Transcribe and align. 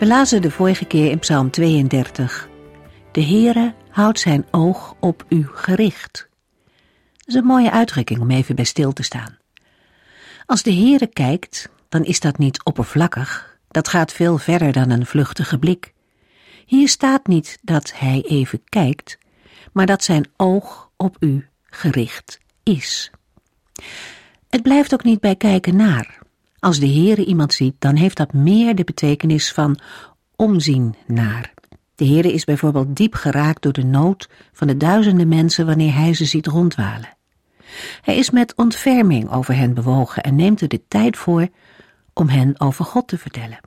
We 0.00 0.06
lazen 0.06 0.42
de 0.42 0.50
vorige 0.50 0.84
keer 0.84 1.10
in 1.10 1.18
Psalm 1.18 1.50
32. 1.50 2.48
De 3.12 3.22
Heere 3.24 3.74
houdt 3.90 4.20
zijn 4.20 4.46
oog 4.50 4.94
op 5.00 5.24
u 5.28 5.46
gericht. 5.52 6.28
Dat 7.16 7.26
is 7.26 7.34
een 7.34 7.44
mooie 7.44 7.70
uitdrukking 7.70 8.20
om 8.20 8.30
even 8.30 8.54
bij 8.54 8.64
stil 8.64 8.92
te 8.92 9.02
staan. 9.02 9.38
Als 10.46 10.62
de 10.62 10.72
Heere 10.74 11.06
kijkt, 11.06 11.68
dan 11.88 12.04
is 12.04 12.20
dat 12.20 12.38
niet 12.38 12.64
oppervlakkig. 12.64 13.58
Dat 13.68 13.88
gaat 13.88 14.12
veel 14.12 14.38
verder 14.38 14.72
dan 14.72 14.90
een 14.90 15.06
vluchtige 15.06 15.58
blik. 15.58 15.92
Hier 16.66 16.88
staat 16.88 17.26
niet 17.26 17.58
dat 17.62 17.92
hij 17.94 18.24
even 18.26 18.62
kijkt, 18.64 19.18
maar 19.72 19.86
dat 19.86 20.04
zijn 20.04 20.30
oog 20.36 20.90
op 20.96 21.16
u 21.18 21.48
gericht 21.64 22.38
is. 22.62 23.10
Het 24.48 24.62
blijft 24.62 24.94
ook 24.94 25.04
niet 25.04 25.20
bij 25.20 25.36
kijken 25.36 25.76
naar. 25.76 26.19
Als 26.60 26.78
de 26.78 26.88
Heere 26.88 27.24
iemand 27.24 27.54
ziet, 27.54 27.74
dan 27.78 27.96
heeft 27.96 28.16
dat 28.16 28.32
meer 28.32 28.74
de 28.74 28.84
betekenis 28.84 29.52
van 29.52 29.78
omzien 30.36 30.94
naar. 31.06 31.54
De 31.94 32.06
Heere 32.06 32.32
is 32.32 32.44
bijvoorbeeld 32.44 32.96
diep 32.96 33.14
geraakt 33.14 33.62
door 33.62 33.72
de 33.72 33.84
nood 33.84 34.28
van 34.52 34.66
de 34.66 34.76
duizenden 34.76 35.28
mensen 35.28 35.66
wanneer 35.66 35.94
hij 35.94 36.14
ze 36.14 36.24
ziet 36.24 36.46
rondwalen. 36.46 37.16
Hij 38.02 38.16
is 38.16 38.30
met 38.30 38.54
ontferming 38.56 39.30
over 39.30 39.56
hen 39.56 39.74
bewogen 39.74 40.22
en 40.22 40.34
neemt 40.34 40.60
er 40.60 40.68
de 40.68 40.82
tijd 40.88 41.16
voor 41.16 41.48
om 42.12 42.28
hen 42.28 42.60
over 42.60 42.84
God 42.84 43.08
te 43.08 43.18
vertellen. 43.18 43.60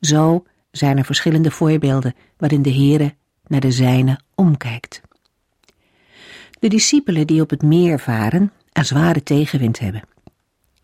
Zo 0.00 0.44
zijn 0.70 0.98
er 0.98 1.04
verschillende 1.04 1.50
voorbeelden 1.50 2.14
waarin 2.36 2.62
de 2.62 2.72
Heere 2.72 3.14
naar 3.46 3.60
de 3.60 3.72
zijne 3.72 4.20
omkijkt. 4.34 5.00
De 6.50 6.68
discipelen 6.68 7.26
die 7.26 7.40
op 7.40 7.50
het 7.50 7.62
meer 7.62 8.00
varen 8.00 8.52
en 8.72 8.84
zware 8.84 9.22
tegenwind 9.22 9.78
hebben. 9.78 10.02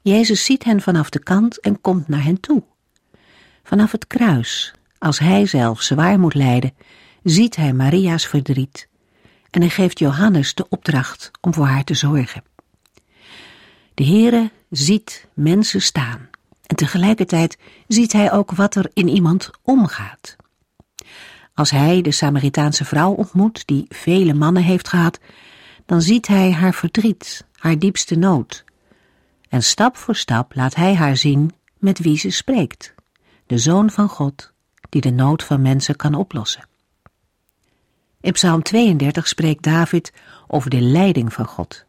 Jezus 0.03 0.45
ziet 0.45 0.65
hen 0.65 0.81
vanaf 0.81 1.11
de 1.11 1.19
kant 1.19 1.61
en 1.61 1.81
komt 1.81 2.09
naar 2.09 2.23
hen 2.25 2.41
toe. 2.41 2.63
Vanaf 3.63 3.93
het 3.93 4.07
kruis, 4.07 4.75
als 4.99 5.19
hij 5.19 5.47
zelf 5.47 5.83
zwaar 5.83 6.19
moet 6.19 6.35
lijden, 6.35 6.75
ziet 7.23 7.57
hij 7.57 7.73
Maria's 7.73 8.27
verdriet 8.27 8.89
en 9.51 9.61
hij 9.61 9.71
geeft 9.71 9.99
Johannes 9.99 10.55
de 10.55 10.69
opdracht 10.69 11.31
om 11.41 11.55
voor 11.55 11.67
haar 11.67 11.85
te 11.85 11.95
zorgen. 11.95 12.43
De 13.95 14.05
Heere 14.05 14.51
ziet 14.71 15.29
mensen 15.35 15.83
staan 15.83 16.29
en 16.67 16.77
tegelijkertijd 16.77 17.59
ziet 17.89 18.13
hij 18.13 18.33
ook 18.33 18.51
wat 18.51 18.75
er 18.75 18.91
in 18.93 19.09
iemand 19.09 19.51
omgaat. 19.63 20.37
Als 21.55 21.71
hij 21.71 22.03
de 22.03 22.11
Samaritaanse 22.11 22.85
vrouw 22.85 23.13
ontmoet 23.13 23.67
die 23.67 23.85
vele 23.89 24.35
mannen 24.35 24.63
heeft 24.63 24.89
gehad, 24.89 25.19
dan 25.87 26.03
ziet 26.03 26.27
hij 26.27 26.53
haar 26.53 26.75
verdriet, 26.75 27.47
haar 27.57 27.79
diepste 27.79 28.17
nood 28.17 28.65
en 29.53 29.63
stap 29.63 29.97
voor 29.97 30.17
stap 30.17 30.55
laat 30.55 30.75
hij 30.75 30.95
haar 30.95 31.17
zien 31.17 31.53
met 31.79 31.99
wie 31.99 32.19
ze 32.19 32.31
spreekt, 32.31 32.95
de 33.47 33.59
Zoon 33.59 33.91
van 33.91 34.09
God, 34.09 34.53
die 34.89 35.01
de 35.01 35.11
nood 35.11 35.45
van 35.45 35.63
mensen 35.63 35.97
kan 35.97 36.15
oplossen. 36.15 36.69
In 38.21 38.33
Psalm 38.33 38.63
32 38.63 39.29
spreekt 39.29 39.63
David 39.63 40.13
over 40.47 40.71
de 40.71 40.81
leiding 40.81 41.33
van 41.33 41.45
God. 41.45 41.85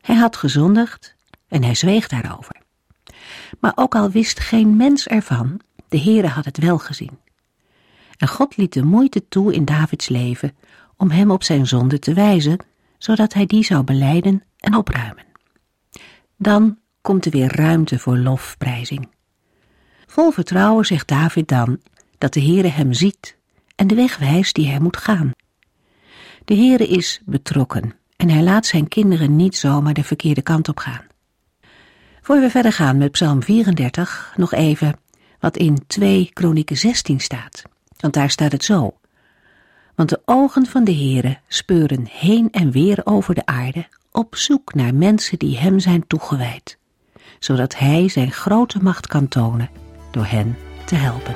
Hij 0.00 0.16
had 0.16 0.36
gezondigd 0.36 1.14
en 1.48 1.62
hij 1.62 1.74
zweeg 1.74 2.08
daarover. 2.08 2.56
Maar 3.60 3.72
ook 3.74 3.94
al 3.94 4.10
wist 4.10 4.40
geen 4.40 4.76
mens 4.76 5.06
ervan, 5.06 5.60
de 5.88 6.00
Heere 6.00 6.28
had 6.28 6.44
het 6.44 6.58
wel 6.58 6.78
gezien. 6.78 7.18
En 8.16 8.28
God 8.28 8.56
liet 8.56 8.72
de 8.72 8.84
moeite 8.84 9.28
toe 9.28 9.54
in 9.54 9.64
Davids 9.64 10.08
leven 10.08 10.56
om 10.96 11.10
hem 11.10 11.30
op 11.30 11.42
zijn 11.42 11.66
zonde 11.66 11.98
te 11.98 12.14
wijzen, 12.14 12.64
zodat 12.98 13.32
hij 13.32 13.46
die 13.46 13.64
zou 13.64 13.84
beleiden 13.84 14.42
en 14.58 14.74
opruimen. 14.74 15.27
Dan 16.40 16.78
komt 17.00 17.24
er 17.24 17.30
weer 17.30 17.56
ruimte 17.56 17.98
voor 17.98 18.18
lofprijzing. 18.18 19.08
Vol 20.06 20.30
vertrouwen 20.30 20.84
zegt 20.84 21.08
David 21.08 21.48
dan 21.48 21.80
dat 22.18 22.32
de 22.32 22.40
Heere 22.42 22.68
hem 22.68 22.92
ziet 22.92 23.36
en 23.76 23.86
de 23.86 23.94
weg 23.94 24.18
wijst 24.18 24.54
die 24.54 24.68
hij 24.68 24.80
moet 24.80 24.96
gaan. 24.96 25.32
De 26.44 26.54
Heere 26.54 26.86
is 26.86 27.20
betrokken 27.24 27.94
en 28.16 28.28
hij 28.30 28.42
laat 28.42 28.66
zijn 28.66 28.88
kinderen 28.88 29.36
niet 29.36 29.56
zomaar 29.56 29.94
de 29.94 30.04
verkeerde 30.04 30.42
kant 30.42 30.68
op 30.68 30.78
gaan. 30.78 31.06
Voor 32.20 32.40
we 32.40 32.50
verder 32.50 32.72
gaan 32.72 32.98
met 32.98 33.10
Psalm 33.10 33.42
34, 33.42 34.34
nog 34.36 34.52
even 34.52 34.96
wat 35.40 35.56
in 35.56 35.86
2 35.86 36.30
Kronieken 36.32 36.76
16 36.76 37.20
staat. 37.20 37.62
Want 37.96 38.14
daar 38.14 38.30
staat 38.30 38.52
het 38.52 38.64
zo. 38.64 38.98
Want 39.94 40.08
de 40.08 40.22
ogen 40.24 40.66
van 40.66 40.84
de 40.84 40.94
Heere 40.94 41.38
speuren 41.48 42.06
heen 42.10 42.50
en 42.50 42.70
weer 42.70 43.00
over 43.04 43.34
de 43.34 43.46
aarde 43.46 43.86
op 44.18 44.36
zoek 44.36 44.74
naar 44.74 44.94
mensen 44.94 45.38
die 45.38 45.58
hem 45.58 45.78
zijn 45.78 46.06
toegewijd, 46.06 46.78
zodat 47.38 47.76
hij 47.76 48.08
zijn 48.08 48.32
grote 48.32 48.78
macht 48.82 49.06
kan 49.06 49.28
tonen 49.28 49.70
door 50.10 50.26
hen 50.26 50.56
te 50.86 50.94
helpen. 50.94 51.34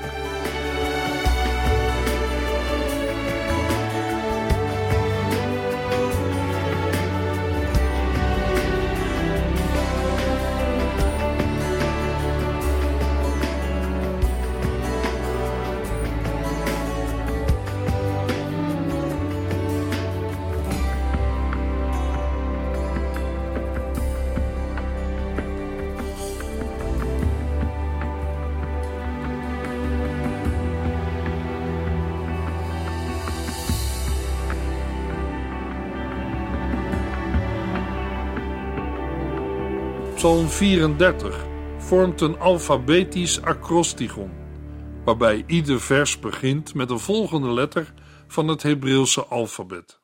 Psalm 40.23 40.49
34 40.49 41.45
vormt 41.79 42.21
een 42.21 42.39
alfabetisch 42.39 43.43
acrostigon, 43.43 44.31
waarbij 45.05 45.45
ieder 45.47 45.81
vers 45.81 46.19
begint 46.19 46.75
met 46.75 46.89
de 46.89 46.99
volgende 46.99 47.53
letter 47.53 47.93
van 48.27 48.49
het 48.49 48.63
Hebreeuwse 48.63 49.25
alfabet. 49.25 50.01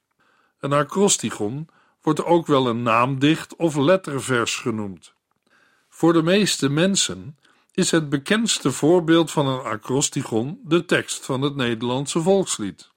Een 0.60 0.72
acrostigon 0.72 1.68
wordt 2.02 2.24
ook 2.24 2.46
wel 2.46 2.66
een 2.66 2.82
naamdicht 2.82 3.56
of 3.56 3.76
lettervers 3.76 4.56
genoemd. 4.56 5.14
Voor 5.88 6.12
de 6.12 6.22
meeste 6.22 6.68
mensen 6.68 7.38
is 7.72 7.90
het 7.90 8.08
bekendste 8.08 8.72
voorbeeld 8.72 9.30
van 9.30 9.46
een 9.46 9.62
acrostigon 9.62 10.60
de 10.64 10.84
tekst 10.84 11.24
van 11.24 11.42
het 11.42 11.56
Nederlandse 11.56 12.20
volkslied. 12.20 12.90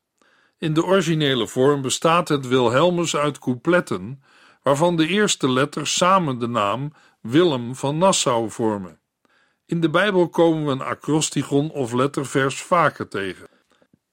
In 0.57 0.73
de 0.73 0.83
originele 0.83 1.47
vorm 1.47 1.81
bestaat 1.81 2.27
het 2.27 2.47
Wilhelmus 2.47 3.15
uit 3.15 3.39
coupletten, 3.39 4.23
waarvan 4.63 4.95
de 4.95 5.07
eerste 5.07 5.51
letters 5.51 5.93
samen 5.97 6.39
de 6.39 6.47
naam 6.47 6.93
Willem 7.21 7.75
van 7.75 7.97
Nassau 7.97 8.49
vormen. 8.49 8.99
In 9.65 9.81
de 9.81 9.89
Bijbel 9.89 10.29
komen 10.29 10.65
we 10.65 10.71
een 10.71 10.81
acrostigon 10.81 11.71
of 11.71 11.93
lettervers 11.93 12.61
vaker 12.61 13.07
tegen. 13.07 13.47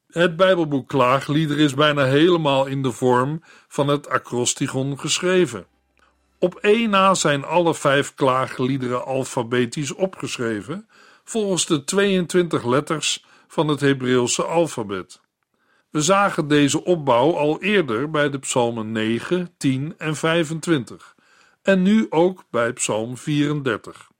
Het 0.06 0.37
Bijbelboek 0.37 0.88
Klaaglieder 0.88 1.58
is 1.58 1.75
bijna 1.75 2.05
helemaal 2.05 2.66
in 2.66 2.82
de 2.82 2.93
vorm 2.93 3.43
van 3.69 3.88
het 3.88 4.08
acrostigon 4.08 4.99
geschreven. 4.99 5.66
Op 6.38 6.55
één 6.55 6.90
na 6.90 7.14
zijn 7.14 7.44
alle 7.44 7.75
vijf 7.75 8.14
klaagliederen 8.14 9.05
alfabetisch 9.05 9.94
opgeschreven, 9.94 10.88
volgens 11.25 11.66
de 11.66 11.84
22 11.84 12.64
letters 12.64 13.25
van 13.46 13.69
het 13.69 13.81
Hebreeuwse 13.81 14.43
alfabet. 14.44 15.20
We 15.90 16.00
zagen 16.00 16.49
deze 16.49 16.84
opbouw 16.84 17.37
al 17.37 17.62
eerder 17.62 18.11
bij 18.11 18.31
de 18.31 18.38
psalmen 18.38 18.93
9, 18.93 19.54
10 19.56 19.94
en 19.99 20.16
25 20.16 21.16
en 21.69 21.82
nu 21.82 22.06
ook 22.11 22.44
bij 22.50 22.73
Psalm 22.73 23.17
34. 23.17 24.11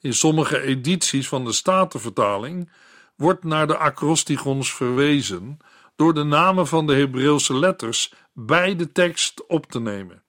In 0.00 0.14
sommige 0.14 0.60
edities 0.60 1.28
van 1.28 1.44
de 1.44 1.52
Statenvertaling 1.52 2.70
wordt 3.16 3.44
naar 3.44 3.66
de 3.66 3.76
acrostigons 3.76 4.74
verwezen 4.74 5.58
door 5.96 6.14
de 6.14 6.22
namen 6.22 6.66
van 6.66 6.86
de 6.86 6.94
Hebreeuwse 6.94 7.54
letters 7.54 8.12
bij 8.32 8.76
de 8.76 8.92
tekst 8.92 9.46
op 9.46 9.66
te 9.66 9.80
nemen. 9.80 10.22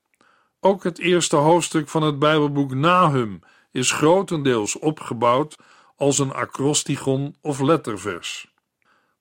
Ook 0.59 0.83
het 0.83 0.99
eerste 0.99 1.35
hoofdstuk 1.35 1.89
van 1.89 2.01
het 2.01 2.19
Bijbelboek 2.19 2.73
Nahum 2.73 3.39
is 3.71 3.91
grotendeels 3.91 4.79
opgebouwd 4.79 5.57
als 5.95 6.19
een 6.19 6.33
acrostigon 6.33 7.35
of 7.41 7.59
lettervers. 7.59 8.53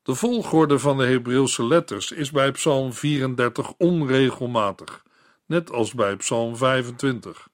De 0.03 0.15
volgorde 0.15 0.79
van 0.79 0.97
de 0.97 1.07
Hebreeuwse 1.07 1.67
letters 1.67 2.13
is 2.13 2.31
bij 2.31 2.51
Psalm 2.51 2.93
34 2.93 3.73
onregelmatig, 3.77 5.07
net 5.49 5.73
als 5.73 5.95
bij 5.95 6.17
Psalm 6.17 6.57
25. 6.57 7.49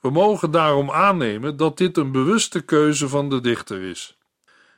We 0.00 0.10
mogen 0.10 0.50
daarom 0.50 0.90
aannemen 0.90 1.56
dat 1.56 1.76
dit 1.76 1.96
een 1.96 2.12
bewuste 2.12 2.60
keuze 2.60 3.08
van 3.08 3.28
de 3.28 3.40
dichter 3.40 3.82
is. 3.82 4.18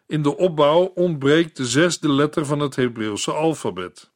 In 0.07 0.23
de 0.23 0.37
opbouw 0.37 0.83
ontbreekt 0.95 1.57
de 1.57 1.67
zesde 1.67 2.13
letter 2.13 2.47
van 2.47 2.59
het 2.59 2.77
Hebreeuwse 2.77 3.33
alfabet. 3.33 4.11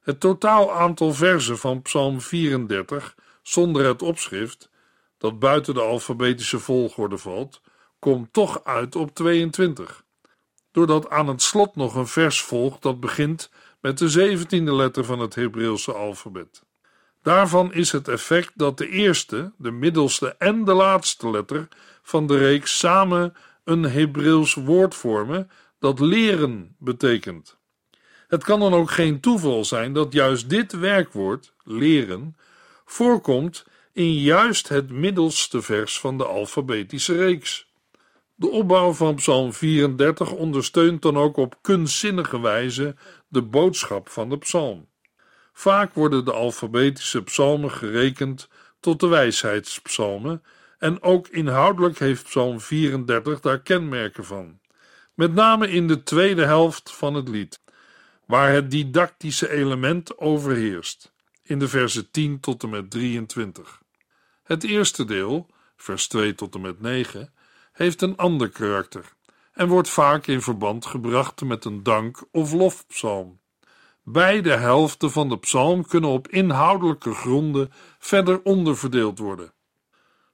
Het 0.00 0.20
totaal 0.20 0.72
aantal 0.72 1.12
versen 1.12 1.58
van 1.58 1.82
Psalm 1.82 2.20
34 2.20 3.14
zonder 3.42 3.84
het 3.86 4.02
opschrift, 4.02 4.70
dat 5.18 5.38
buiten 5.38 5.74
de 5.74 5.80
alfabetische 5.80 6.58
volgorde 6.58 7.18
valt, 7.18 7.60
komt 7.98 8.32
toch 8.32 8.64
uit 8.64 8.96
op 8.96 9.14
22. 9.14 10.04
Doordat 10.70 11.10
aan 11.10 11.28
het 11.28 11.42
slot 11.42 11.76
nog 11.76 11.94
een 11.94 12.06
vers 12.06 12.42
volgt 12.42 12.82
dat 12.82 13.00
begint 13.00 13.50
met 13.80 13.98
de 13.98 14.08
zeventiende 14.08 14.74
letter 14.74 15.04
van 15.04 15.18
het 15.18 15.34
Hebreeuwse 15.34 15.92
alfabet. 15.92 16.64
Daarvan 17.24 17.72
is 17.72 17.92
het 17.92 18.08
effect 18.08 18.52
dat 18.54 18.78
de 18.78 18.88
eerste, 18.88 19.52
de 19.56 19.70
middelste 19.70 20.34
en 20.38 20.64
de 20.64 20.72
laatste 20.72 21.30
letter 21.30 21.68
van 22.02 22.26
de 22.26 22.38
reeks 22.38 22.78
samen 22.78 23.34
een 23.64 23.82
Hebreeuws 23.82 24.54
woord 24.54 24.94
vormen 24.94 25.50
dat 25.78 26.00
leren 26.00 26.76
betekent. 26.78 27.58
Het 28.28 28.44
kan 28.44 28.60
dan 28.60 28.74
ook 28.74 28.90
geen 28.90 29.20
toeval 29.20 29.64
zijn 29.64 29.92
dat 29.92 30.12
juist 30.12 30.50
dit 30.50 30.72
werkwoord, 30.72 31.54
leren, 31.62 32.36
voorkomt 32.84 33.66
in 33.92 34.12
juist 34.12 34.68
het 34.68 34.90
middelste 34.90 35.62
vers 35.62 36.00
van 36.00 36.18
de 36.18 36.24
alfabetische 36.24 37.16
reeks. 37.16 37.72
De 38.34 38.50
opbouw 38.50 38.92
van 38.92 39.14
Psalm 39.14 39.52
34 39.52 40.32
ondersteunt 40.32 41.02
dan 41.02 41.16
ook 41.16 41.36
op 41.36 41.58
kunstzinnige 41.60 42.40
wijze 42.40 42.96
de 43.28 43.42
boodschap 43.42 44.08
van 44.08 44.28
de 44.28 44.38
psalm. 44.38 44.92
Vaak 45.56 45.94
worden 45.94 46.24
de 46.24 46.32
alfabetische 46.32 47.22
psalmen 47.22 47.70
gerekend 47.70 48.48
tot 48.80 49.00
de 49.00 49.06
wijsheidspsalmen 49.06 50.42
en 50.78 51.02
ook 51.02 51.28
inhoudelijk 51.28 51.98
heeft 51.98 52.24
Psalm 52.24 52.60
34 52.60 53.40
daar 53.40 53.60
kenmerken 53.60 54.24
van. 54.24 54.58
Met 55.14 55.34
name 55.34 55.70
in 55.70 55.88
de 55.88 56.02
tweede 56.02 56.44
helft 56.44 56.92
van 56.92 57.14
het 57.14 57.28
lied, 57.28 57.60
waar 58.26 58.52
het 58.52 58.70
didactische 58.70 59.50
element 59.50 60.18
overheerst, 60.18 61.12
in 61.42 61.58
de 61.58 61.68
versen 61.68 62.10
10 62.10 62.40
tot 62.40 62.62
en 62.62 62.70
met 62.70 62.90
23. 62.90 63.82
Het 64.42 64.64
eerste 64.64 65.04
deel, 65.04 65.46
vers 65.76 66.08
2 66.08 66.34
tot 66.34 66.54
en 66.54 66.60
met 66.60 66.80
9, 66.80 67.32
heeft 67.72 68.02
een 68.02 68.16
ander 68.16 68.48
karakter 68.48 69.12
en 69.52 69.68
wordt 69.68 69.88
vaak 69.88 70.26
in 70.26 70.42
verband 70.42 70.86
gebracht 70.86 71.42
met 71.42 71.64
een 71.64 71.82
dank- 71.82 72.24
of 72.30 72.52
lofpsalm. 72.52 73.42
Beide 74.06 74.50
helften 74.50 75.10
van 75.10 75.28
de 75.28 75.38
psalm 75.38 75.86
kunnen 75.86 76.10
op 76.10 76.28
inhoudelijke 76.28 77.14
gronden 77.14 77.72
verder 77.98 78.42
onderverdeeld 78.42 79.18
worden. 79.18 79.52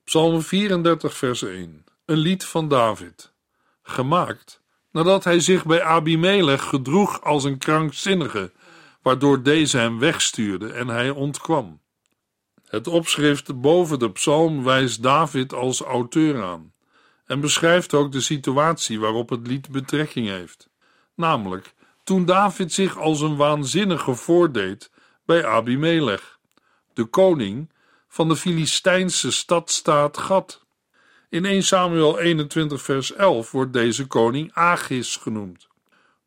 Psalm 0.05 0.43
34, 0.43 1.17
vers 1.17 1.43
1. 1.43 1.85
Een 2.05 2.17
lied 2.17 2.45
van 2.45 2.69
David. 2.69 3.33
Gemaakt 3.83 4.63
nadat 4.93 5.25
hij 5.25 5.41
zich 5.41 5.65
bij 5.65 5.83
Abimelech 5.83 6.65
gedroeg 6.65 7.23
als 7.23 7.45
een 7.45 7.59
krankzinnige, 7.59 8.53
waardoor 9.03 9.43
deze 9.43 9.79
hem 9.79 9.99
wegstuurde 9.99 10.73
en 10.73 10.89
hij 10.89 11.11
ontkwam. 11.11 11.81
Het 12.67 12.87
opschrift 12.87 13.61
boven 13.61 13.99
de 13.99 14.11
psalm 14.11 14.65
wijst 14.65 15.03
David 15.03 15.53
als 15.53 15.81
auteur 15.81 16.43
aan 16.43 16.73
en 17.25 17.41
beschrijft 17.41 17.95
ook 17.95 18.13
de 18.13 18.21
situatie 18.21 19.01
waarop 19.01 19.29
het 19.29 19.47
lied 19.47 19.71
betrekking 19.71 20.29
heeft, 20.29 20.69
namelijk 21.15 21.75
toen 22.11 22.25
David 22.25 22.73
zich 22.73 22.99
als 22.99 23.21
een 23.21 23.37
waanzinnige 23.37 24.15
voordeed 24.15 24.91
bij 25.25 25.47
Abimelech, 25.47 26.39
de 26.93 27.05
koning 27.05 27.73
van 28.09 28.29
de 28.29 28.37
Filistijnse 28.37 29.33
stadstaat 29.33 30.19
Gad. 30.19 30.65
In 31.29 31.45
1 31.45 31.63
Samuel 31.63 32.19
21 32.19 32.83
vers 32.83 33.13
11 33.13 33.51
wordt 33.51 33.73
deze 33.73 34.07
koning 34.07 34.53
Agis 34.53 35.17
genoemd. 35.17 35.69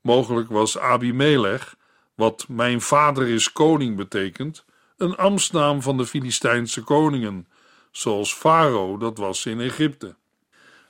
Mogelijk 0.02 0.50
was 0.50 0.78
Abimelech, 0.78 1.76
wat 2.16 2.46
mijn 2.48 2.82
vader 2.82 3.28
is 3.28 3.52
koning 3.52 3.96
betekent, 3.96 4.66
een 4.98 5.16
ambtsnaam 5.16 5.82
van 5.82 5.98
de 5.98 6.06
Filistijnse 6.06 6.82
koningen, 6.82 7.48
zoals 7.92 8.34
Farao 8.34 8.98
dat 8.98 9.18
was 9.18 9.46
in 9.46 9.60
Egypte. 9.60 10.16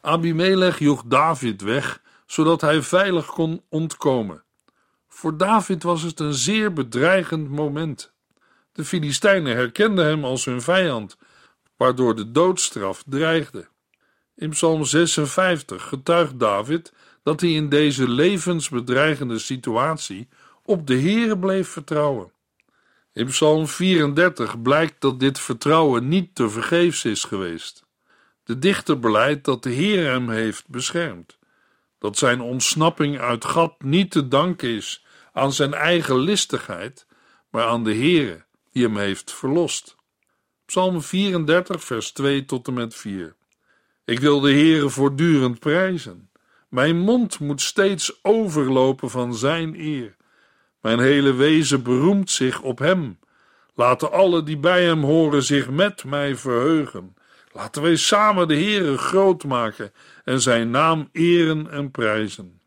Abimelech 0.02 0.80
joeg 0.80 1.04
David 1.06 1.62
weg, 1.62 2.02
zodat 2.26 2.62
hij 2.62 2.82
veilig 2.82 3.26
kon 3.26 3.64
ontkomen. 3.70 4.44
Voor 5.14 5.38
David 5.38 5.84
was 5.84 6.02
het 6.02 6.20
een 6.20 6.34
zeer 6.34 6.74
bedreigend 6.74 7.50
moment. 7.50 8.14
De 8.72 8.86
Filistijnen 8.86 9.56
herkenden 9.56 10.06
hem 10.06 10.24
als 10.24 10.46
hun 10.46 10.62
vijand, 10.62 11.18
waardoor 11.78 12.16
de 12.16 12.32
doodstraf 12.32 13.04
dreigde. 13.08 13.68
In 14.36 14.50
Psalm 14.50 14.86
56 14.86 15.84
getuigt 15.88 16.40
David 16.40 16.94
dat 17.24 17.42
hij 17.42 17.52
in 17.52 17.70
deze 17.70 18.10
levensbedreigende 18.10 19.40
situatie 19.40 20.28
op 20.64 20.88
de 20.88 21.00
Heere 21.00 21.40
bleef 21.40 21.68
vertrouwen. 21.68 22.32
In 23.14 23.26
Psalm 23.26 23.68
34 23.68 24.62
blijkt 24.62 25.02
dat 25.02 25.20
dit 25.20 25.40
vertrouwen 25.40 26.08
niet 26.08 26.36
te 26.36 26.50
vergeefs 26.50 27.06
is 27.06 27.24
geweest. 27.24 27.86
De 28.44 28.60
dichter 28.60 29.00
beleidt 29.00 29.46
dat 29.46 29.64
de 29.64 29.70
Heer 29.70 30.12
hem 30.12 30.30
heeft 30.30 30.68
beschermd, 30.68 31.38
dat 32.00 32.18
zijn 32.18 32.42
ontsnapping 32.42 33.20
uit 33.20 33.46
gat 33.46 33.82
niet 33.82 34.12
te 34.12 34.28
danken 34.28 34.70
is 34.70 35.03
aan 35.34 35.54
zijn 35.54 35.74
eigen 35.74 36.18
listigheid, 36.18 37.08
maar 37.50 37.66
aan 37.66 37.84
de 37.84 37.94
Heere 37.96 38.46
die 38.72 38.84
hem 38.84 38.98
heeft 38.98 39.34
verlost. 39.34 39.96
Psalm 40.66 41.02
34, 41.02 41.84
vers 41.84 42.12
2 42.12 42.46
tot 42.46 42.68
en 42.68 42.74
met 42.74 42.96
4. 42.96 43.36
Ik 44.06 44.20
wil 44.20 44.40
de 44.40 44.52
Heere 44.52 44.90
voortdurend 44.90 45.60
prijzen. 45.60 46.30
Mijn 46.70 46.98
mond 46.98 47.40
moet 47.40 47.62
steeds 47.62 48.20
overlopen 48.22 49.10
van 49.10 49.36
zijn 49.36 49.80
eer. 49.80 50.16
Mijn 50.82 51.00
hele 51.00 51.34
wezen 51.34 51.84
beroemt 51.84 52.30
zich 52.30 52.62
op 52.62 52.80
hem. 52.80 53.20
Laten 53.76 54.12
alle 54.12 54.44
die 54.44 54.58
bij 54.58 54.84
hem 54.86 55.04
horen 55.04 55.44
zich 55.44 55.70
met 55.70 56.04
mij 56.04 56.36
verheugen. 56.36 57.16
Laten 57.52 57.82
wij 57.82 57.96
samen 57.96 58.48
de 58.48 58.56
Heere 58.56 58.98
groot 58.98 59.44
maken 59.44 59.92
en 60.24 60.42
zijn 60.42 60.72
naam 60.72 61.10
eren 61.12 61.72
en 61.72 61.92
prijzen. 61.92 62.62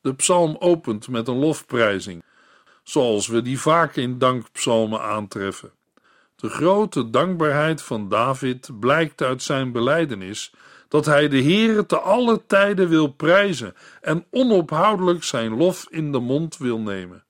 De 0.00 0.14
psalm 0.14 0.56
opent 0.58 1.08
met 1.08 1.28
een 1.28 1.38
lofprijzing, 1.38 2.22
zoals 2.82 3.26
we 3.26 3.42
die 3.42 3.60
vaak 3.60 3.96
in 3.96 4.18
dankpsalmen 4.18 5.00
aantreffen. 5.00 5.72
De 6.36 6.48
grote 6.48 7.10
dankbaarheid 7.10 7.82
van 7.82 8.08
David 8.08 8.70
blijkt 8.80 9.22
uit 9.22 9.42
zijn 9.42 9.72
belijdenis 9.72 10.52
dat 10.88 11.06
hij 11.06 11.28
de 11.28 11.42
Heere 11.42 11.86
te 11.86 11.98
alle 11.98 12.46
tijden 12.46 12.88
wil 12.88 13.06
prijzen 13.06 13.74
en 14.00 14.24
onophoudelijk 14.30 15.24
zijn 15.24 15.56
lof 15.56 15.86
in 15.90 16.12
de 16.12 16.18
mond 16.18 16.56
wil 16.56 16.78
nemen. 16.78 17.24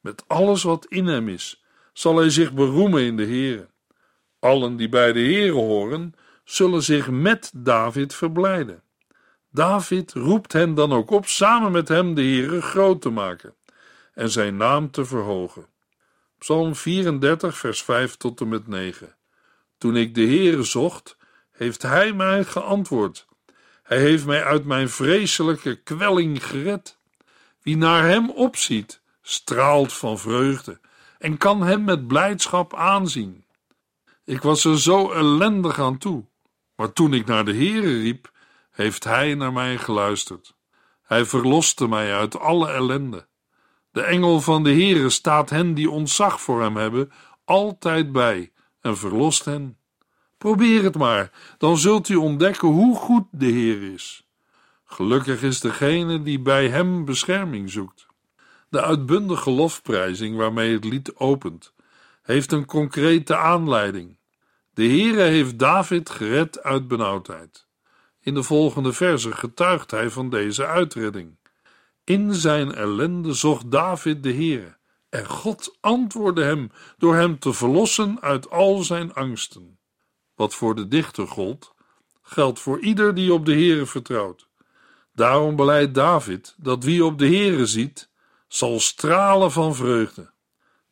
Met 0.00 0.24
alles 0.26 0.62
wat 0.62 0.86
in 0.88 1.06
hem 1.06 1.28
is, 1.28 1.62
zal 1.92 2.16
hij 2.16 2.30
zich 2.30 2.52
beroemen 2.52 3.02
in 3.02 3.16
de 3.16 3.26
Heere. 3.26 3.68
Allen 4.38 4.76
die 4.76 4.88
bij 4.88 5.12
de 5.12 5.20
Heere 5.20 5.52
horen, 5.52 6.14
zullen 6.44 6.82
zich 6.82 7.10
met 7.10 7.50
David 7.54 8.14
verblijden. 8.14 8.82
David 9.50 10.12
roept 10.12 10.52
hen 10.52 10.74
dan 10.74 10.92
ook 10.92 11.10
op 11.10 11.26
samen 11.26 11.72
met 11.72 11.88
hem 11.88 12.14
de 12.14 12.22
Heere 12.22 12.62
groot 12.62 13.00
te 13.00 13.10
maken 13.10 13.54
en 14.14 14.30
zijn 14.30 14.56
naam 14.56 14.90
te 14.90 15.04
verhogen. 15.04 15.66
Psalm 16.38 16.74
34, 16.74 17.56
vers 17.56 17.82
5 17.82 18.16
tot 18.16 18.40
en 18.40 18.48
met 18.48 18.66
9. 18.66 19.16
Toen 19.78 19.96
ik 19.96 20.14
de 20.14 20.26
Heere 20.26 20.62
zocht, 20.62 21.16
heeft 21.50 21.82
Hij 21.82 22.12
mij 22.12 22.44
geantwoord. 22.44 23.26
Hij 23.82 23.98
heeft 23.98 24.26
mij 24.26 24.44
uit 24.44 24.64
mijn 24.64 24.88
vreselijke 24.88 25.82
kwelling 25.82 26.44
gered. 26.46 26.98
Wie 27.62 27.76
naar 27.76 28.04
Hem 28.04 28.30
opziet, 28.30 29.00
straalt 29.22 29.92
van 29.92 30.18
vreugde 30.18 30.80
en 31.18 31.36
kan 31.36 31.62
Hem 31.62 31.84
met 31.84 32.06
blijdschap 32.06 32.74
aanzien. 32.74 33.44
Ik 34.24 34.42
was 34.42 34.64
er 34.64 34.80
zo 34.80 35.12
ellendig 35.12 35.80
aan 35.80 35.98
toe, 35.98 36.24
maar 36.76 36.92
toen 36.92 37.14
ik 37.14 37.26
naar 37.26 37.44
de 37.44 37.54
Heere 37.54 38.00
riep, 38.00 38.30
heeft 38.78 39.04
Hij 39.04 39.34
naar 39.34 39.52
mij 39.52 39.78
geluisterd. 39.78 40.54
Hij 41.02 41.24
verloste 41.24 41.88
mij 41.88 42.14
uit 42.14 42.38
alle 42.38 42.68
ellende. 42.68 43.28
De 43.90 44.02
engel 44.02 44.40
van 44.40 44.62
de 44.62 44.70
Heere 44.70 45.08
staat 45.08 45.50
hen 45.50 45.74
die 45.74 45.90
ontzag 45.90 46.40
voor 46.40 46.62
hem 46.62 46.76
hebben 46.76 47.12
altijd 47.44 48.12
bij 48.12 48.52
en 48.80 48.96
verlost 48.96 49.44
hen. 49.44 49.78
Probeer 50.36 50.82
het 50.82 50.96
maar, 50.96 51.30
dan 51.58 51.76
zult 51.76 52.08
u 52.08 52.14
ontdekken 52.14 52.68
hoe 52.68 52.96
goed 52.96 53.24
de 53.30 53.46
Heer 53.46 53.92
is. 53.92 54.26
Gelukkig 54.84 55.42
is 55.42 55.60
degene 55.60 56.22
die 56.22 56.40
bij 56.40 56.68
hem 56.68 57.04
bescherming 57.04 57.70
zoekt. 57.70 58.06
De 58.68 58.82
uitbundige 58.82 59.50
lofprijzing 59.50 60.36
waarmee 60.36 60.72
het 60.72 60.84
lied 60.84 61.16
opent, 61.16 61.74
heeft 62.22 62.52
een 62.52 62.66
concrete 62.66 63.36
aanleiding. 63.36 64.18
De 64.70 64.84
Heere 64.84 65.22
heeft 65.22 65.58
David 65.58 66.10
gered 66.10 66.62
uit 66.62 66.88
benauwdheid. 66.88 67.67
In 68.28 68.34
de 68.34 68.42
volgende 68.42 68.92
verse 68.92 69.32
getuigt 69.32 69.90
hij 69.90 70.10
van 70.10 70.30
deze 70.30 70.66
uitredding. 70.66 71.38
In 72.04 72.34
zijn 72.34 72.74
ellende 72.74 73.32
zocht 73.32 73.70
David 73.70 74.22
de 74.22 74.32
Heere, 74.32 74.76
en 75.08 75.26
God 75.26 75.76
antwoordde 75.80 76.42
hem 76.42 76.70
door 76.98 77.14
hem 77.14 77.38
te 77.38 77.52
verlossen 77.52 78.20
uit 78.20 78.50
al 78.50 78.82
zijn 78.82 79.14
angsten. 79.14 79.78
Wat 80.34 80.54
voor 80.54 80.74
de 80.74 80.88
dichter 80.88 81.28
gold, 81.28 81.74
geldt 82.22 82.60
voor 82.60 82.80
ieder 82.80 83.14
die 83.14 83.32
op 83.32 83.46
de 83.46 83.52
Heere 83.52 83.86
vertrouwt. 83.86 84.48
Daarom 85.14 85.56
beleidt 85.56 85.94
David 85.94 86.54
dat 86.58 86.84
wie 86.84 87.04
op 87.04 87.18
de 87.18 87.26
Heere 87.26 87.66
ziet, 87.66 88.10
zal 88.48 88.80
stralen 88.80 89.52
van 89.52 89.74
vreugde. 89.74 90.30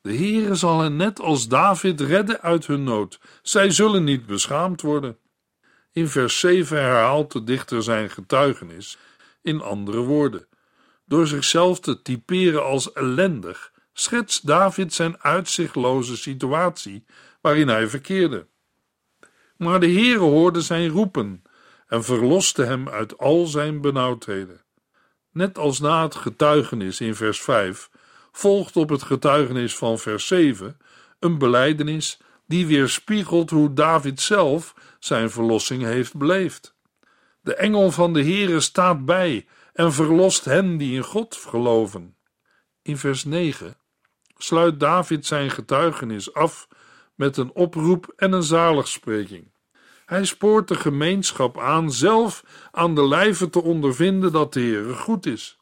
De 0.00 0.16
Heere 0.16 0.54
zal 0.54 0.80
hen 0.80 0.96
net 0.96 1.20
als 1.20 1.48
David 1.48 2.00
redden 2.00 2.40
uit 2.40 2.66
hun 2.66 2.84
nood. 2.84 3.20
Zij 3.42 3.70
zullen 3.70 4.04
niet 4.04 4.26
beschaamd 4.26 4.80
worden. 4.80 5.18
In 5.96 6.08
vers 6.08 6.40
7 6.40 6.76
herhaalt 6.78 7.32
de 7.32 7.44
dichter 7.44 7.82
zijn 7.82 8.10
getuigenis 8.10 8.98
in 9.42 9.60
andere 9.60 10.00
woorden. 10.00 10.46
Door 11.04 11.26
zichzelf 11.26 11.80
te 11.80 12.02
typeren 12.02 12.64
als 12.64 12.92
ellendig, 12.92 13.72
schetst 13.92 14.46
David 14.46 14.94
zijn 14.94 15.22
uitzichtloze 15.22 16.16
situatie 16.16 17.04
waarin 17.40 17.68
hij 17.68 17.88
verkeerde. 17.88 18.46
Maar 19.56 19.80
de 19.80 19.90
Heere 19.90 20.18
hoorde 20.18 20.60
zijn 20.60 20.88
roepen 20.88 21.42
en 21.86 22.04
verloste 22.04 22.62
hem 22.62 22.88
uit 22.88 23.18
al 23.18 23.46
zijn 23.46 23.80
benauwdheden. 23.80 24.62
Net 25.32 25.58
als 25.58 25.80
na 25.80 26.02
het 26.02 26.14
getuigenis 26.14 27.00
in 27.00 27.14
vers 27.14 27.40
5 27.40 27.90
volgt 28.32 28.76
op 28.76 28.88
het 28.88 29.02
getuigenis 29.02 29.76
van 29.76 29.98
vers 29.98 30.26
7 30.26 30.78
een 31.18 31.38
belijdenis 31.38 32.18
die 32.46 32.66
weerspiegelt 32.66 33.50
hoe 33.50 33.72
David 33.72 34.20
zelf 34.20 34.74
zijn 34.98 35.30
verlossing 35.30 35.82
heeft 35.82 36.16
beleefd. 36.16 36.74
De 37.40 37.54
engel 37.54 37.90
van 37.90 38.12
de 38.12 38.22
Heere 38.22 38.60
staat 38.60 39.04
bij 39.04 39.46
en 39.72 39.92
verlost 39.92 40.44
hen 40.44 40.76
die 40.76 40.94
in 40.94 41.04
God 41.04 41.34
geloven. 41.36 42.16
In 42.82 42.96
vers 42.96 43.24
9 43.24 43.76
sluit 44.36 44.80
David 44.80 45.26
zijn 45.26 45.50
getuigenis 45.50 46.34
af 46.34 46.68
met 47.14 47.36
een 47.36 47.52
oproep 47.52 48.12
en 48.16 48.32
een 48.32 48.42
zaligspreking. 48.42 49.54
Hij 50.06 50.24
spoort 50.24 50.68
de 50.68 50.74
gemeenschap 50.74 51.58
aan 51.58 51.92
zelf 51.92 52.44
aan 52.70 52.94
de 52.94 53.08
lijve 53.08 53.50
te 53.50 53.62
ondervinden 53.62 54.32
dat 54.32 54.52
de 54.52 54.60
Heere 54.60 54.94
goed 54.94 55.26
is. 55.26 55.58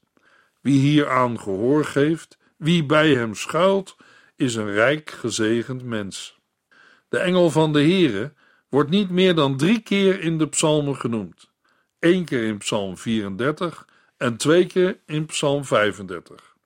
Wie 0.61 0.81
hieraan 0.81 1.41
gehoor 1.41 1.85
geeft, 1.85 2.38
wie 2.57 2.87
bij 2.87 3.14
hem 3.14 3.35
schuilt, 3.35 3.97
is 4.37 4.55
een 4.55 4.73
rijk 4.73 5.11
gezegend 5.11 5.83
mens. 5.83 6.38
De 7.14 7.21
engel 7.21 7.50
van 7.50 7.73
de 7.73 7.80
Heere 7.80 8.33
wordt 8.68 8.90
niet 8.90 9.11
meer 9.11 9.35
dan 9.35 9.56
drie 9.56 9.80
keer 9.80 10.21
in 10.21 10.38
de 10.38 10.49
psalmen 10.49 10.97
genoemd. 10.97 11.50
Eén 11.99 12.25
keer 12.25 12.44
in 12.44 12.59
psalm 12.59 12.99
34 12.99 13.87
en 14.16 14.37
twee 14.37 14.66
keer 14.66 14.99
in 15.06 15.26
psalm 15.26 15.64
35. 15.64 16.56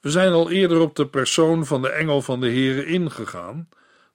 We 0.00 0.10
zijn 0.10 0.32
al 0.32 0.50
eerder 0.50 0.80
op 0.80 0.96
de 0.96 1.06
persoon 1.06 1.66
van 1.66 1.82
de 1.82 1.88
engel 1.88 2.22
van 2.22 2.40
de 2.40 2.46
Heere 2.46 2.86
ingegaan, 2.86 3.68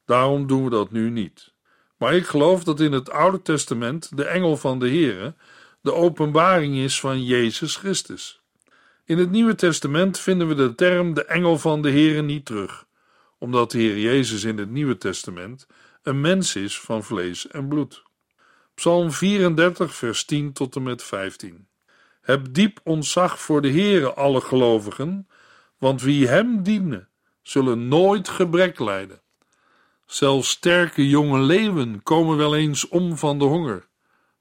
daarom 0.05 0.47
doen 0.47 0.63
we 0.63 0.69
dat 0.69 0.91
nu 0.91 1.09
niet. 1.09 1.53
Maar 1.97 2.15
ik 2.15 2.25
geloof 2.25 2.63
dat 2.63 2.79
in 2.79 2.91
het 2.91 3.11
Oude 3.11 3.41
Testament 3.41 4.17
de 4.17 4.25
engel 4.25 4.57
van 4.57 4.79
de 4.79 4.87
Heere 4.87 5.35
de 5.81 5.93
openbaring 5.93 6.75
is 6.75 6.99
van 6.99 7.23
Jezus 7.23 7.75
Christus. 7.75 8.41
In 9.05 9.17
het 9.17 9.31
Nieuwe 9.31 9.55
Testament 9.55 10.19
vinden 10.19 10.47
we 10.47 10.55
de 10.55 10.75
term 10.75 11.13
de 11.13 11.25
engel 11.25 11.57
van 11.57 11.81
de 11.81 11.91
Heere 11.91 12.21
niet 12.21 12.45
terug, 12.45 12.85
omdat 13.43 13.71
de 13.71 13.77
Heer 13.77 13.99
Jezus 13.99 14.43
in 14.43 14.57
het 14.57 14.69
Nieuwe 14.69 14.97
Testament 14.97 15.67
een 16.03 16.21
mens 16.21 16.55
is 16.55 16.79
van 16.79 17.03
vlees 17.03 17.47
en 17.47 17.67
bloed. 17.67 18.03
Psalm 18.75 19.11
34, 19.11 19.95
vers 19.95 20.25
10 20.25 20.53
tot 20.53 20.75
en 20.75 20.83
met 20.83 21.03
15. 21.03 21.67
Heb 22.21 22.53
diep 22.53 22.79
ontzag 22.83 23.39
voor 23.39 23.61
de 23.61 23.71
Heere, 23.71 24.13
alle 24.13 24.41
gelovigen, 24.41 25.27
want 25.77 26.01
wie 26.01 26.27
hem 26.27 26.63
dienen, 26.63 27.09
zullen 27.41 27.87
nooit 27.87 28.29
gebrek 28.29 28.79
lijden. 28.79 29.21
Zelfs 30.05 30.49
sterke 30.49 31.09
jonge 31.09 31.39
leeuwen 31.39 32.03
komen 32.03 32.37
wel 32.37 32.55
eens 32.55 32.87
om 32.87 33.17
van 33.17 33.39
de 33.39 33.45
honger, 33.45 33.87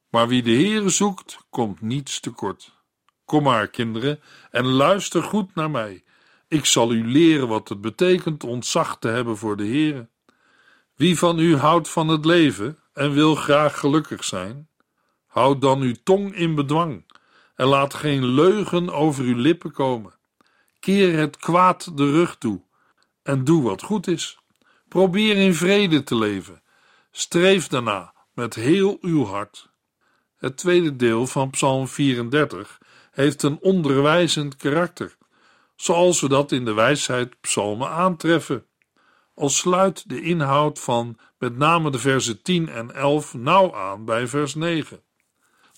maar 0.08 0.28
wie 0.28 0.42
de 0.42 0.54
Heere 0.54 0.88
zoekt, 0.88 1.38
komt 1.50 1.80
niets 1.80 2.20
tekort. 2.20 2.74
Kom 3.24 3.42
maar, 3.42 3.68
kinderen, 3.68 4.20
en 4.50 4.64
luister 4.64 5.22
goed 5.22 5.54
naar 5.54 5.70
mij. 5.70 6.04
Ik 6.52 6.64
zal 6.64 6.92
u 6.92 7.06
leren 7.06 7.48
wat 7.48 7.68
het 7.68 7.80
betekent 7.80 8.44
ontzag 8.44 8.98
te 8.98 9.08
hebben 9.08 9.36
voor 9.36 9.56
de 9.56 9.66
Heere. 9.66 10.08
Wie 10.94 11.18
van 11.18 11.38
u 11.38 11.56
houdt 11.56 11.88
van 11.88 12.08
het 12.08 12.24
leven 12.24 12.78
en 12.92 13.12
wil 13.12 13.34
graag 13.34 13.78
gelukkig 13.78 14.24
zijn, 14.24 14.68
houd 15.26 15.60
dan 15.60 15.80
uw 15.80 15.94
tong 16.04 16.34
in 16.34 16.54
bedwang 16.54 17.04
en 17.54 17.66
laat 17.66 17.94
geen 17.94 18.24
leugen 18.24 18.90
over 18.90 19.24
uw 19.24 19.36
lippen 19.36 19.72
komen. 19.72 20.14
Keer 20.80 21.18
het 21.18 21.36
kwaad 21.36 21.96
de 21.96 22.10
rug 22.10 22.36
toe 22.36 22.62
en 23.22 23.44
doe 23.44 23.62
wat 23.62 23.82
goed 23.82 24.06
is. 24.06 24.38
Probeer 24.88 25.36
in 25.36 25.54
vrede 25.54 26.02
te 26.02 26.16
leven. 26.16 26.62
Streef 27.10 27.68
daarna 27.68 28.14
met 28.34 28.54
heel 28.54 28.98
uw 29.00 29.24
hart. 29.24 29.70
Het 30.36 30.56
tweede 30.56 30.96
deel 30.96 31.26
van 31.26 31.50
Psalm 31.50 31.88
34 31.88 32.78
heeft 33.10 33.42
een 33.42 33.58
onderwijzend 33.60 34.56
karakter, 34.56 35.16
zoals 35.76 36.20
we 36.20 36.28
dat 36.28 36.52
in 36.52 36.64
de 36.64 36.72
wijsheid 36.72 37.40
psalmen 37.40 37.88
aantreffen. 37.88 38.66
Al 39.34 39.48
sluit 39.48 40.08
de 40.08 40.22
inhoud 40.22 40.78
van 40.78 41.18
met 41.38 41.56
name 41.56 41.90
de 41.90 41.98
versen 41.98 42.42
10 42.42 42.68
en 42.68 42.94
11 42.94 43.34
nauw 43.34 43.74
aan 43.74 44.04
bij 44.04 44.26
vers 44.26 44.54
9. 44.54 45.02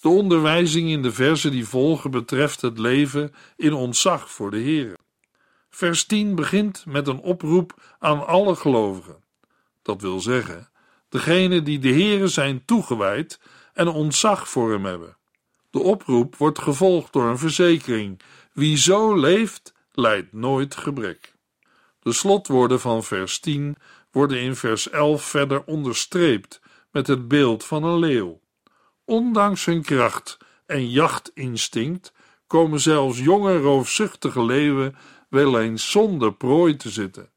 De 0.00 0.08
onderwijzing 0.08 0.88
in 0.88 1.02
de 1.02 1.12
versen 1.12 1.50
die 1.50 1.68
volgen 1.68 2.10
betreft 2.10 2.60
het 2.60 2.78
leven 2.78 3.34
in 3.56 3.72
ontzag 3.72 4.30
voor 4.30 4.50
de 4.50 4.58
Heer. 4.58 4.96
Vers 5.70 6.04
10 6.04 6.34
begint 6.34 6.84
met 6.86 7.08
een 7.08 7.20
oproep 7.20 7.96
aan 7.98 8.26
alle 8.26 8.56
gelovigen. 8.56 9.24
Dat 9.82 10.00
wil 10.00 10.20
zeggen, 10.20 10.68
degenen 11.08 11.64
die 11.64 11.78
de 11.78 11.88
Heere 11.88 12.28
zijn 12.28 12.64
toegewijd 12.64 13.40
en 13.72 13.88
ontzag 13.88 14.48
voor 14.48 14.72
hem 14.72 14.84
hebben. 14.84 15.16
De 15.70 15.78
oproep 15.78 16.36
wordt 16.36 16.58
gevolgd 16.58 17.12
door 17.12 17.28
een 17.28 17.38
verzekering: 17.38 18.20
wie 18.52 18.76
zo 18.76 19.16
leeft, 19.16 19.73
lijdt 19.96 20.32
nooit 20.32 20.76
gebrek. 20.76 21.34
De 22.00 22.12
slotwoorden 22.12 22.80
van 22.80 23.04
vers 23.04 23.38
10 23.38 23.76
worden 24.10 24.40
in 24.40 24.56
vers 24.56 24.90
11 24.90 25.24
verder 25.24 25.64
onderstreept 25.64 26.60
met 26.90 27.06
het 27.06 27.28
beeld 27.28 27.64
van 27.64 27.84
een 27.84 27.98
leeuw. 27.98 28.40
Ondanks 29.04 29.64
hun 29.64 29.82
kracht 29.82 30.38
en 30.66 30.90
jachtinstinct 30.90 32.12
komen 32.46 32.80
zelfs 32.80 33.18
jonge 33.18 33.58
roofzuchtige 33.58 34.44
leeuwen 34.44 34.96
wel 35.28 35.60
eens 35.60 35.90
zonder 35.90 36.34
prooi 36.34 36.76
te 36.76 36.90
zitten. 36.90 37.30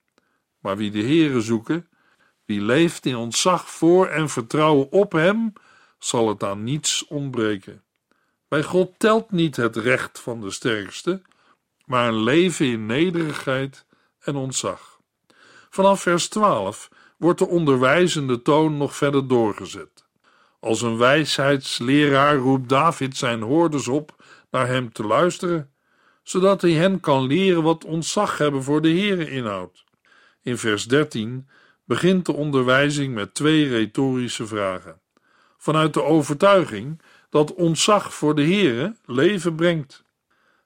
Maar 0.60 0.78
wie 0.78 0.92
de 0.92 1.02
Heere 1.02 1.42
zoeken, 1.42 1.90
wie 2.46 2.62
leeft 2.62 3.06
in 3.06 3.16
ontzag 3.16 3.70
voor 3.70 4.08
en 4.08 4.30
vertrouwen 4.30 4.92
op 4.92 5.12
hem, 5.12 5.54
zal 6.00 6.30
het 6.30 6.44
aan 6.44 6.64
niets 6.64 7.08
ontbreken. 7.08 7.84
Bij 8.48 8.64
God 8.64 8.94
telt 8.98 9.32
niet 9.32 9.56
het 9.56 9.76
recht 9.76 10.20
van 10.20 10.42
de 10.42 10.52
sterkste, 10.52 11.22
maar 11.88 12.08
een 12.08 12.24
leven 12.24 12.66
in 12.66 12.86
nederigheid 12.86 13.86
en 14.20 14.36
ontzag. 14.36 15.00
Vanaf 15.70 16.02
vers 16.02 16.28
12 16.28 16.90
wordt 17.18 17.40
de 17.40 17.48
onderwijzende 17.48 18.42
toon 18.42 18.78
nog 18.78 18.96
verder 18.96 19.28
doorgezet. 19.28 20.06
Als 20.60 20.82
een 20.82 20.98
wijsheidsleraar 20.98 22.36
roept 22.36 22.70
David 22.70 23.18
zijn 23.18 23.42
hoorders 23.42 23.88
op 23.88 24.16
naar 24.52 24.68
hem 24.68 24.92
te 24.92 25.04
luisteren, 25.04 25.72
zodat 26.24 26.62
hij 26.62 26.72
hen 26.72 27.00
kan 27.00 27.28
leren 27.28 27.64
wat 27.64 27.86
ontzag 27.86 28.38
hebben 28.38 28.64
voor 28.64 28.82
de 28.82 28.90
Heere 28.90 29.30
inhoudt. 29.30 29.84
In 30.42 30.58
vers 30.58 30.86
13 30.86 31.48
begint 31.86 32.26
de 32.26 32.34
onderwijzing 32.34 33.14
met 33.14 33.34
twee 33.34 33.68
retorische 33.68 34.48
vragen. 34.48 35.02
Vanuit 35.58 35.94
de 35.94 36.04
overtuiging 36.04 37.02
dat 37.30 37.54
ontzag 37.54 38.14
voor 38.14 38.36
de 38.36 38.44
Heere 38.44 38.96
leven 39.06 39.56
brengt. 39.56 40.04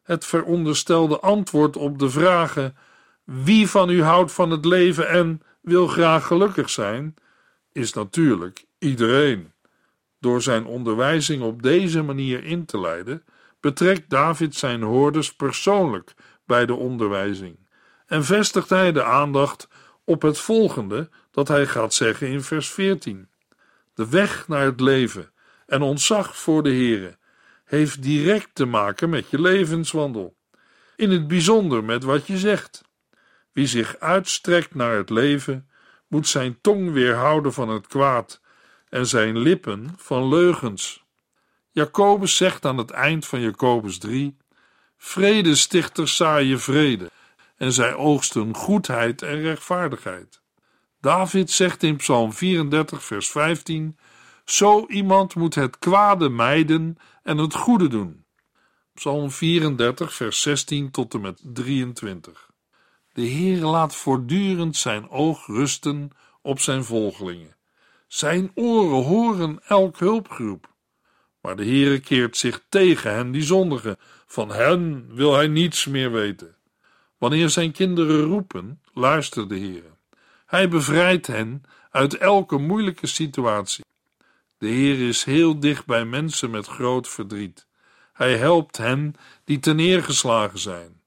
Het 0.03 0.25
veronderstelde 0.25 1.19
antwoord 1.19 1.77
op 1.77 1.99
de 1.99 2.09
vragen: 2.09 2.77
wie 3.23 3.69
van 3.69 3.89
u 3.89 4.03
houdt 4.03 4.31
van 4.31 4.51
het 4.51 4.65
leven 4.65 5.09
en 5.09 5.41
wil 5.61 5.87
graag 5.87 6.27
gelukkig 6.27 6.69
zijn, 6.69 7.15
is 7.71 7.93
natuurlijk 7.93 8.65
iedereen. 8.79 9.51
Door 10.19 10.41
zijn 10.41 10.65
onderwijzing 10.65 11.41
op 11.43 11.61
deze 11.61 12.01
manier 12.01 12.43
in 12.43 12.65
te 12.65 12.79
leiden, 12.79 13.23
betrekt 13.59 14.09
David 14.09 14.55
zijn 14.55 14.81
hoorders 14.81 15.35
persoonlijk 15.35 16.13
bij 16.45 16.65
de 16.65 16.73
onderwijzing 16.73 17.61
en 18.11 18.23
vestigt 18.23 18.69
hij 18.69 18.91
de 18.91 19.03
aandacht 19.03 19.67
op 20.03 20.21
het 20.21 20.39
volgende 20.39 21.09
dat 21.31 21.47
hij 21.47 21.67
gaat 21.67 21.93
zeggen 21.93 22.27
in 22.27 22.41
vers 22.41 22.69
14. 22.69 23.29
De 23.93 24.09
weg 24.09 24.47
naar 24.47 24.65
het 24.65 24.79
leven 24.79 25.31
en 25.65 25.81
ontzag 25.81 26.37
voor 26.37 26.63
de 26.63 26.69
Heere 26.69 27.17
heeft 27.71 28.03
direct 28.03 28.49
te 28.53 28.65
maken 28.65 29.09
met 29.09 29.29
je 29.29 29.41
levenswandel, 29.41 30.37
in 30.95 31.11
het 31.11 31.27
bijzonder 31.27 31.83
met 31.83 32.03
wat 32.03 32.27
je 32.27 32.37
zegt. 32.37 32.81
Wie 33.51 33.67
zich 33.67 33.99
uitstrekt 33.99 34.75
naar 34.75 34.95
het 34.95 35.09
leven, 35.09 35.69
moet 36.07 36.27
zijn 36.27 36.61
tong 36.61 36.91
weerhouden 36.91 37.53
van 37.53 37.69
het 37.69 37.87
kwaad 37.87 38.41
en 38.89 39.07
zijn 39.07 39.37
lippen 39.37 39.93
van 39.97 40.27
leugens. 40.27 41.05
Jacobus 41.71 42.35
zegt 42.35 42.65
aan 42.65 42.77
het 42.77 42.91
eind 42.91 43.27
van 43.27 43.41
Jacobus 43.41 43.97
3: 43.97 44.37
Vredestichters 44.97 46.15
zaaien 46.15 46.59
vrede 46.59 47.09
en 47.57 47.71
zij 47.71 47.93
oogsten 47.93 48.55
goedheid 48.55 49.21
en 49.21 49.41
rechtvaardigheid. 49.41 50.41
David 50.99 51.51
zegt 51.51 51.83
in 51.83 51.95
Psalm 51.95 52.33
34, 52.33 53.03
vers 53.03 53.29
15: 53.29 53.97
Zo 54.45 54.85
iemand 54.87 55.35
moet 55.35 55.55
het 55.55 55.79
kwade 55.79 56.29
mijden 56.29 56.97
en 57.23 57.37
het 57.37 57.53
goede 57.53 57.87
doen. 57.87 58.25
Psalm 58.93 59.31
34, 59.31 60.13
vers 60.13 60.41
16 60.41 60.91
tot 60.91 61.13
en 61.13 61.21
met 61.21 61.41
23. 61.43 62.49
De 63.13 63.21
Heer 63.21 63.61
laat 63.61 63.95
voortdurend 63.95 64.77
zijn 64.77 65.09
oog 65.09 65.47
rusten 65.47 66.11
op 66.41 66.59
zijn 66.59 66.83
volgelingen. 66.83 67.55
Zijn 68.07 68.51
oren 68.55 69.03
horen 69.03 69.59
elk 69.67 69.99
hulpgroep. 69.99 70.69
Maar 71.41 71.55
de 71.55 71.63
Heere 71.65 71.99
keert 71.99 72.37
zich 72.37 72.61
tegen 72.69 73.13
hen 73.13 73.31
die 73.31 73.43
zondigen. 73.43 73.97
Van 74.27 74.51
hen 74.51 75.07
wil 75.15 75.33
hij 75.33 75.47
niets 75.47 75.85
meer 75.85 76.11
weten. 76.11 76.55
Wanneer 77.17 77.49
zijn 77.49 77.71
kinderen 77.71 78.21
roepen, 78.21 78.81
luistert 78.93 79.49
de 79.49 79.55
Heer. 79.55 79.83
Hij 80.45 80.69
bevrijdt 80.69 81.27
hen 81.27 81.63
uit 81.91 82.17
elke 82.17 82.57
moeilijke 82.57 83.07
situatie. 83.07 83.83
De 84.61 84.67
Heer 84.67 85.07
is 85.07 85.23
heel 85.23 85.59
dicht 85.59 85.85
bij 85.85 86.05
mensen 86.05 86.49
met 86.49 86.67
groot 86.67 87.07
verdriet. 87.07 87.67
Hij 88.13 88.37
helpt 88.37 88.77
hen 88.77 89.15
die 89.43 89.73
neergeslagen 89.73 90.59
zijn. 90.59 91.01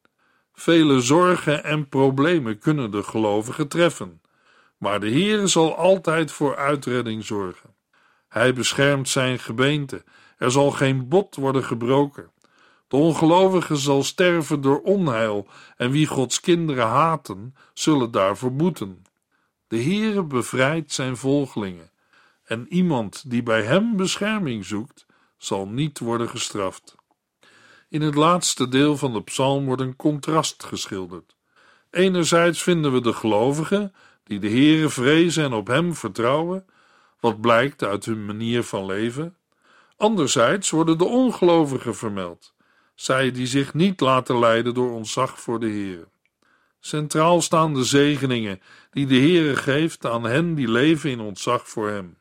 Vele 0.53 1.01
zorgen 1.01 1.65
en 1.65 1.89
problemen 1.89 2.59
kunnen 2.59 2.91
de 2.91 3.03
gelovigen 3.03 3.69
treffen, 3.69 4.21
maar 4.79 5.01
de 5.01 5.09
Heer 5.09 5.49
zal 5.49 5.77
altijd 5.77 6.33
voor 6.33 6.57
uitredding 6.57 7.25
zorgen. 7.25 7.75
Hij 8.29 8.55
beschermt 8.55 9.09
zijn 9.09 9.39
gebeente, 9.39 10.05
er 10.39 10.51
zal 10.51 10.71
geen 10.71 11.09
bot 11.09 11.37
worden 11.37 11.65
gebroken. 11.65 12.31
De 12.89 12.97
ongelovige 12.97 13.77
zal 13.77 14.03
sterven 14.03 14.61
door 14.61 14.81
onheil, 14.81 15.47
en 15.77 15.91
wie 15.91 16.07
Gods 16.07 16.41
kinderen 16.41 16.87
haten, 16.87 17.55
zullen 17.75 18.11
daarvoor 18.11 18.55
boeten. 18.55 19.03
De 19.69 19.83
Heere 19.83 20.25
bevrijdt 20.25 20.93
zijn 20.93 21.17
volgelingen, 21.17 21.91
en 22.55 22.67
iemand 22.69 23.31
die 23.31 23.43
bij 23.43 23.63
hem 23.63 23.97
bescherming 23.97 24.65
zoekt, 24.65 25.07
zal 25.37 25.69
niet 25.69 25.99
worden 25.99 26.29
gestraft. 26.29 26.95
In 27.89 28.03
het 28.03 28.15
laatste 28.15 28.69
deel 28.69 28.97
van 28.97 29.13
de 29.13 29.23
psalm 29.23 29.65
wordt 29.65 29.83
een 29.83 29.97
contrast 29.97 30.65
geschilderd. 30.65 31.37
Enerzijds 31.91 32.63
vinden 32.63 32.93
we 32.93 33.01
de 33.01 33.13
gelovigen 33.13 33.95
die 34.25 34.39
de 34.39 34.49
Heere 34.49 34.89
vrezen 34.89 35.45
en 35.45 35.53
op 35.53 35.67
hem 35.67 35.95
vertrouwen, 35.95 36.67
wat 37.21 37.41
blijkt 37.41 37.83
uit 37.83 38.05
hun 38.05 38.25
manier 38.25 38.63
van 38.63 38.87
leven. 38.87 39.37
Anderzijds 39.97 40.71
worden 40.71 40.99
de 40.99 41.05
ongelovigen 41.05 41.95
vermeld, 41.95 42.55
zij 42.95 43.31
die 43.31 43.47
zich 43.47 43.75
niet 43.75 44.01
laten 44.01 44.39
leiden 44.39 44.75
door 44.75 44.93
ontzag 44.93 45.41
voor 45.41 45.61
de 45.61 45.69
Heere. 45.69 46.09
Centraal 46.81 47.43
staan 47.43 47.75
de 47.75 47.85
zegeningen 47.85 48.61
die 48.91 49.07
de 49.07 49.19
Heere 49.19 49.57
geeft 49.57 50.07
aan 50.07 50.25
hen 50.25 50.55
die 50.55 50.69
leven 50.69 51.11
in 51.11 51.21
ontzag 51.21 51.69
voor 51.69 51.89
hem. 51.89 52.17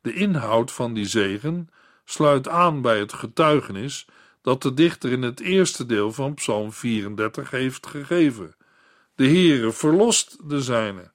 De 0.00 0.12
inhoud 0.12 0.72
van 0.72 0.94
die 0.94 1.06
zegen 1.06 1.68
sluit 2.04 2.48
aan 2.48 2.80
bij 2.80 2.98
het 2.98 3.12
getuigenis 3.12 4.06
dat 4.42 4.62
de 4.62 4.74
dichter 4.74 5.12
in 5.12 5.22
het 5.22 5.40
eerste 5.40 5.86
deel 5.86 6.12
van 6.12 6.34
Psalm 6.34 6.72
34 6.72 7.50
heeft 7.50 7.86
gegeven. 7.86 8.54
De 9.14 9.26
Heere 9.26 9.72
verlost 9.72 10.48
de 10.48 10.62
zijne. 10.62 11.10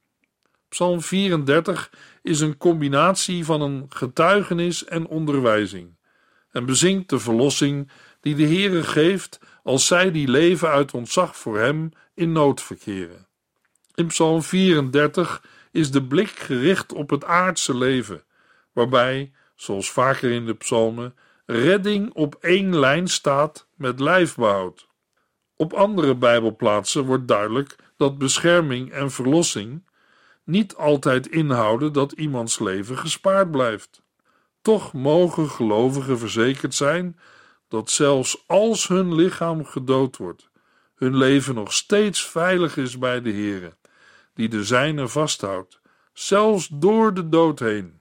Psalm 0.70 1.02
34 1.02 1.92
is 2.22 2.40
een 2.40 2.58
combinatie 2.58 3.46
van 3.46 3.62
een 3.62 3.86
getuigenis 3.90 4.86
en 4.86 5.08
onderwijzing 5.08 5.96
en 6.56 6.66
bezingt 6.66 7.10
de 7.10 7.20
verlossing 7.20 7.92
die 8.22 8.36
de 8.36 8.46
Heere 8.46 8.84
geeft 8.84 9.40
als 9.64 9.88
zij 9.88 10.12
die 10.12 10.28
leven 10.28 10.70
uit 10.70 10.94
ontzag 10.94 11.38
voor 11.38 11.60
hem 11.60 11.92
in 12.14 12.32
nood 12.32 12.62
verkeren. 12.62 13.28
In 13.96 14.08
Psalm 14.08 14.44
34 14.44 15.44
is 15.72 15.92
de 15.92 16.04
blik 16.04 16.30
gericht 16.30 16.94
op 16.94 17.10
het 17.10 17.26
aardse 17.26 17.78
leven, 17.78 18.24
waarbij, 18.76 19.32
zoals 19.56 19.92
vaker 19.92 20.32
in 20.32 20.46
de 20.46 20.54
psalmen, 20.54 21.16
redding 21.46 22.14
op 22.14 22.36
één 22.42 22.80
lijn 22.80 23.08
staat 23.08 23.68
met 23.76 24.00
lijfbehoud. 24.00 24.88
Op 25.56 25.74
andere 25.74 26.16
Bijbelplaatsen 26.16 27.06
wordt 27.06 27.28
duidelijk 27.28 27.76
dat 27.98 28.18
bescherming 28.18 28.92
en 28.92 29.12
verlossing 29.12 29.84
niet 30.44 30.76
altijd 30.76 31.28
inhouden 31.28 31.94
dat 31.94 32.12
iemands 32.12 32.60
leven 32.60 32.98
gespaard 32.98 33.52
blijft. 33.52 34.02
Toch 34.62 34.94
mogen 34.94 35.50
gelovigen 35.50 36.18
verzekerd 36.18 36.76
zijn 36.76 37.20
dat 37.68 37.90
zelfs 37.90 38.44
als 38.48 38.88
hun 38.88 39.16
lichaam 39.16 39.66
gedood 39.66 40.18
wordt, 40.18 40.50
hun 40.96 41.18
leven 41.18 41.56
nog 41.56 41.74
steeds 41.74 42.28
veilig 42.28 42.78
is 42.78 42.98
bij 42.98 43.22
de 43.22 43.32
Heere, 43.32 43.76
die 44.34 44.50
de 44.50 44.64
zijne 44.64 45.08
vasthoudt, 45.08 45.80
zelfs 46.14 46.68
door 46.72 47.14
de 47.14 47.30
dood 47.30 47.60
heen. 47.60 47.95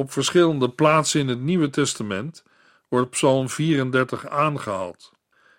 Op 0.00 0.12
verschillende 0.12 0.70
plaatsen 0.70 1.20
in 1.20 1.28
het 1.28 1.40
Nieuwe 1.40 1.70
Testament 1.70 2.44
wordt 2.88 3.10
Psalm 3.10 3.48
34 3.48 4.28
aangehaald. 4.28 5.12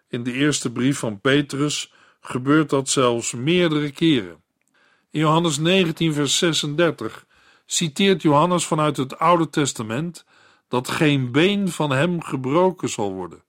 In 0.10 0.23
de 0.23 0.34
eerste 0.34 0.71
brief 0.71 0.99
van 0.99 1.19
Petrus 1.19 1.93
gebeurt 2.21 2.69
dat 2.69 2.89
zelfs 2.89 3.34
meerdere 3.34 3.91
keren. 3.91 4.43
In 5.12 5.19
Johannes 5.19 5.58
19, 5.58 6.13
vers 6.13 6.38
36 6.38 7.25
citeert 7.65 8.21
Johannes 8.21 8.65
vanuit 8.65 8.97
het 8.97 9.19
Oude 9.19 9.49
Testament 9.49 10.25
dat 10.67 10.89
geen 10.89 11.32
been 11.32 11.69
van 11.69 11.91
hem 11.91 12.21
gebroken 12.21 12.89
zal 12.89 13.13
worden, 13.13 13.43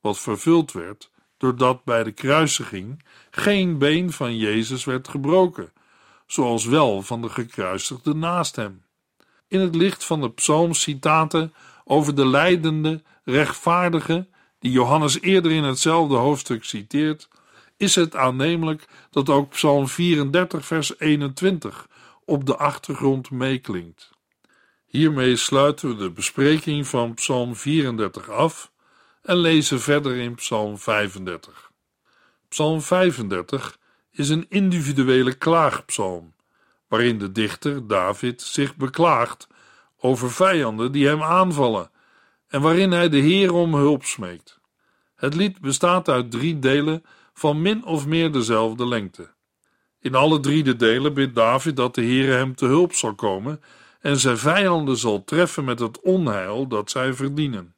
wat 0.00 0.18
vervuld 0.18 0.72
werd 0.72 1.10
doordat 1.36 1.84
bij 1.84 2.02
de 2.02 2.12
kruisiging 2.12 3.04
geen 3.30 3.78
been 3.78 4.12
van 4.12 4.36
Jezus 4.36 4.84
werd 4.84 5.08
gebroken, 5.08 5.72
zoals 6.26 6.64
wel 6.64 7.02
van 7.02 7.22
de 7.22 7.28
gekruisigde 7.28 8.14
naast 8.14 8.56
hem. 8.56 8.86
In 9.48 9.60
het 9.60 9.74
licht 9.74 10.04
van 10.04 10.20
de 10.20 10.30
psalmcitaten 10.30 11.54
over 11.84 12.14
de 12.14 12.26
leidende, 12.26 13.02
rechtvaardige, 13.24 14.26
die 14.58 14.70
Johannes 14.70 15.20
eerder 15.20 15.52
in 15.52 15.64
hetzelfde 15.64 16.14
hoofdstuk 16.14 16.64
citeert, 16.64 17.28
is 17.76 17.94
het 17.94 18.16
aannemelijk 18.16 18.88
dat 19.10 19.28
ook 19.28 19.50
Psalm 19.50 19.88
34, 19.88 20.66
vers 20.66 20.98
21 20.98 21.88
op 22.24 22.46
de 22.46 22.56
achtergrond 22.56 23.30
meeklinkt. 23.30 24.10
Hiermee 24.86 25.36
sluiten 25.36 25.88
we 25.88 25.96
de 25.96 26.10
bespreking 26.10 26.86
van 26.86 27.14
Psalm 27.14 27.56
34 27.56 28.30
af 28.30 28.70
en 29.22 29.36
lezen 29.36 29.80
verder 29.80 30.16
in 30.16 30.34
Psalm 30.34 30.78
35. 30.78 31.70
Psalm 32.48 32.80
35 32.80 33.78
is 34.10 34.28
een 34.28 34.46
individuele 34.48 35.34
klaagpsalm, 35.34 36.32
waarin 36.88 37.18
de 37.18 37.32
dichter 37.32 37.86
David 37.86 38.42
zich 38.42 38.76
beklaagt 38.76 39.48
over 39.96 40.30
vijanden 40.30 40.92
die 40.92 41.06
hem 41.06 41.22
aanvallen 41.22 41.90
en 42.48 42.60
waarin 42.60 42.90
hij 42.90 43.08
de 43.08 43.18
Heer 43.18 43.52
om 43.52 43.74
hulp 43.74 44.04
smeekt. 44.04 44.60
Het 45.14 45.34
lied 45.34 45.60
bestaat 45.60 46.08
uit 46.08 46.30
drie 46.30 46.58
delen 46.58 47.02
van 47.34 47.62
min 47.62 47.84
of 47.84 48.06
meer 48.06 48.32
dezelfde 48.32 48.86
lengte. 48.86 49.30
In 50.00 50.14
alle 50.14 50.40
drie 50.40 50.62
de 50.62 50.76
delen 50.76 51.14
bidt 51.14 51.34
David 51.34 51.76
dat 51.76 51.94
de 51.94 52.02
Heer 52.02 52.36
hem 52.36 52.54
te 52.54 52.66
hulp 52.66 52.92
zal 52.92 53.14
komen 53.14 53.60
en 54.00 54.16
zijn 54.16 54.38
vijanden 54.38 54.96
zal 54.96 55.24
treffen 55.24 55.64
met 55.64 55.78
het 55.78 56.00
onheil 56.00 56.66
dat 56.66 56.90
zij 56.90 57.12
verdienen. 57.12 57.74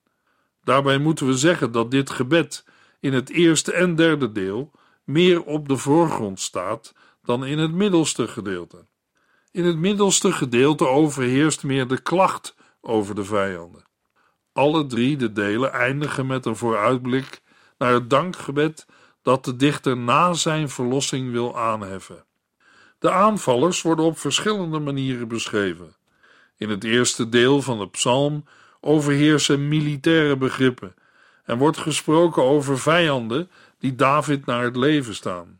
Daarbij 0.65 0.99
moeten 0.99 1.27
we 1.27 1.37
zeggen 1.37 1.73
dat 1.73 1.91
dit 1.91 2.11
gebed 2.11 2.65
in 3.01 3.13
het 3.13 3.31
eerste 3.31 3.73
en 3.73 3.95
derde 3.95 4.33
deel 4.33 4.71
meer 5.05 5.43
op 5.43 5.69
de 5.69 5.77
voorgrond 5.77 6.41
staat 6.41 6.95
dan 7.23 7.45
in 7.47 7.59
het 7.59 7.73
middelste 7.73 8.29
gedeelte. 8.29 8.87
In 9.53 9.65
het 9.65 9.77
middelste 9.77 10.33
gedeelte 10.33 10.87
overheerst 10.87 11.65
meer 11.65 11.89
de 11.89 12.01
klacht 12.01 12.55
over 12.81 13.15
de 13.15 13.25
vijanden. 13.25 13.85
Alle 14.53 14.87
drie 14.87 15.17
de 15.17 15.33
delen 15.33 15.73
eindigen 15.73 16.27
met 16.27 16.47
een 16.47 16.57
vooruitblik 16.57 17.41
naar 17.79 17.93
het 17.93 18.11
dankgebed 18.11 18.87
dat 19.23 19.45
de 19.45 19.57
dichter 19.57 19.97
na 19.97 20.33
zijn 20.33 20.69
verlossing 20.69 21.31
wil 21.31 21.59
aanheffen. 21.59 22.25
De 22.99 23.11
aanvallers 23.11 23.83
worden 23.83 24.05
op 24.05 24.19
verschillende 24.19 24.79
manieren 24.79 25.29
beschreven. 25.29 25.97
In 26.57 26.71
het 26.71 26.85
eerste 26.85 27.29
deel 27.29 27.63
van 27.63 27.79
de 27.79 27.89
psalm 27.89 28.45
overheersen 28.81 29.69
militaire 29.69 30.37
begrippen 30.37 30.95
en 31.45 31.59
wordt 31.59 31.79
gesproken 31.79 32.43
over 32.43 32.79
vijanden 32.79 33.51
die 33.79 33.95
David 33.95 34.47
naar 34.47 34.65
het 34.65 34.77
leven 34.77 35.15
staan. 35.15 35.60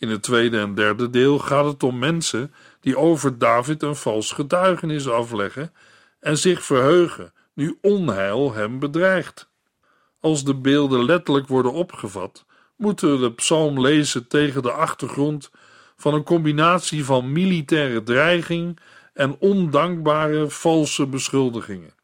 In 0.00 0.08
het 0.08 0.22
tweede 0.22 0.58
en 0.58 0.74
derde 0.74 1.10
deel 1.10 1.38
gaat 1.38 1.64
het 1.64 1.82
om 1.82 1.98
mensen 1.98 2.54
die 2.80 2.96
over 2.96 3.38
David 3.38 3.82
een 3.82 3.96
vals 3.96 4.32
getuigenis 4.32 5.08
afleggen 5.08 5.72
en 6.20 6.38
zich 6.38 6.64
verheugen 6.64 7.32
nu 7.54 7.78
onheil 7.80 8.52
hem 8.54 8.78
bedreigt. 8.78 9.50
Als 10.20 10.44
de 10.44 10.54
beelden 10.54 11.04
letterlijk 11.04 11.46
worden 11.48 11.72
opgevat, 11.72 12.44
moeten 12.76 13.12
we 13.12 13.18
de 13.18 13.32
psalm 13.32 13.80
lezen 13.80 14.28
tegen 14.28 14.62
de 14.62 14.72
achtergrond 14.72 15.50
van 15.96 16.14
een 16.14 16.24
combinatie 16.24 17.04
van 17.04 17.32
militaire 17.32 18.02
dreiging 18.02 18.78
en 19.14 19.36
ondankbare 19.38 20.50
valse 20.50 21.06
beschuldigingen. 21.06 21.94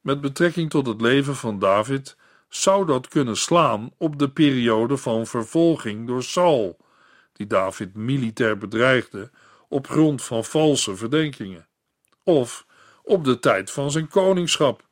Met 0.00 0.20
betrekking 0.20 0.70
tot 0.70 0.86
het 0.86 1.00
leven 1.00 1.36
van 1.36 1.58
David 1.58 2.16
zou 2.48 2.86
dat 2.86 3.08
kunnen 3.08 3.36
slaan 3.36 3.90
op 3.98 4.18
de 4.18 4.28
periode 4.28 4.96
van 4.96 5.26
vervolging 5.26 6.06
door 6.06 6.22
Saul, 6.22 6.86
die 7.38 7.46
David 7.46 7.94
militair 7.94 8.58
bedreigde 8.58 9.30
op 9.68 9.88
grond 9.88 10.22
van 10.22 10.44
valse 10.44 10.96
verdenkingen, 10.96 11.68
of 12.22 12.66
op 13.02 13.24
de 13.24 13.38
tijd 13.38 13.70
van 13.70 13.90
zijn 13.90 14.08
koningschap, 14.08 14.86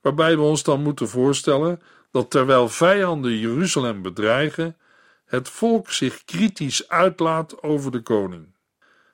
waarbij 0.00 0.36
we 0.36 0.42
ons 0.42 0.62
dan 0.62 0.82
moeten 0.82 1.08
voorstellen 1.08 1.80
dat 2.10 2.30
terwijl 2.30 2.68
vijanden 2.68 3.38
Jeruzalem 3.38 4.02
bedreigen, 4.02 4.76
het 5.24 5.48
volk 5.48 5.90
zich 5.90 6.24
kritisch 6.24 6.88
uitlaat 6.88 7.62
over 7.62 7.90
de 7.90 8.00
koning. 8.00 8.54